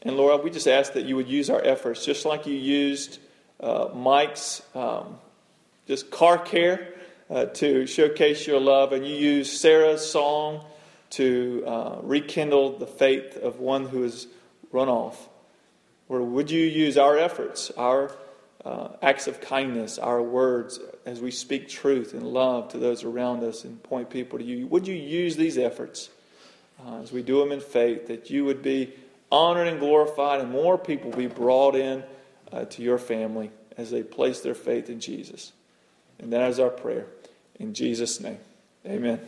And 0.02 0.16
Lord, 0.16 0.42
we 0.42 0.50
just 0.50 0.68
ask 0.68 0.94
that 0.94 1.04
you 1.04 1.16
would 1.16 1.28
use 1.28 1.50
our 1.50 1.62
efforts, 1.62 2.04
just 2.04 2.24
like 2.24 2.46
you 2.46 2.54
used 2.54 3.18
uh, 3.60 3.88
Mike's 3.94 4.62
um, 4.74 5.18
just 5.86 6.10
car 6.10 6.38
care 6.38 6.94
uh, 7.28 7.46
to 7.46 7.86
showcase 7.86 8.46
your 8.46 8.60
love, 8.60 8.92
and 8.92 9.06
you 9.06 9.14
used 9.14 9.60
Sarah's 9.60 10.08
song 10.08 10.64
to 11.10 11.64
uh, 11.66 11.98
rekindle 12.02 12.78
the 12.78 12.86
faith 12.86 13.36
of 13.36 13.60
one 13.60 13.86
who 13.86 14.02
has 14.02 14.26
run 14.72 14.88
off. 14.88 15.28
Or 16.08 16.22
would 16.22 16.50
you 16.50 16.64
use 16.64 16.96
our 16.96 17.18
efforts, 17.18 17.70
our 17.76 18.10
uh, 18.64 18.88
acts 19.02 19.26
of 19.26 19.40
kindness, 19.40 19.98
our 19.98 20.22
words, 20.22 20.80
as 21.06 21.20
we 21.20 21.30
speak 21.30 21.68
truth 21.68 22.12
and 22.14 22.22
love 22.22 22.68
to 22.68 22.78
those 22.78 23.04
around 23.04 23.42
us 23.42 23.64
and 23.64 23.82
point 23.82 24.10
people 24.10 24.38
to 24.38 24.44
you. 24.44 24.66
Would 24.66 24.86
you 24.86 24.94
use 24.94 25.36
these 25.36 25.56
efforts 25.56 26.10
uh, 26.84 27.00
as 27.00 27.12
we 27.12 27.22
do 27.22 27.38
them 27.40 27.52
in 27.52 27.60
faith 27.60 28.08
that 28.08 28.30
you 28.30 28.44
would 28.44 28.62
be 28.62 28.92
honored 29.30 29.68
and 29.68 29.78
glorified 29.78 30.40
and 30.40 30.50
more 30.50 30.76
people 30.78 31.10
be 31.10 31.26
brought 31.26 31.74
in 31.74 32.02
uh, 32.52 32.64
to 32.66 32.82
your 32.82 32.98
family 32.98 33.50
as 33.76 33.90
they 33.90 34.02
place 34.02 34.40
their 34.40 34.54
faith 34.54 34.90
in 34.90 35.00
Jesus? 35.00 35.52
And 36.18 36.32
that 36.32 36.50
is 36.50 36.60
our 36.60 36.70
prayer. 36.70 37.06
In 37.58 37.74
Jesus' 37.74 38.20
name, 38.20 38.38
amen. 38.86 39.20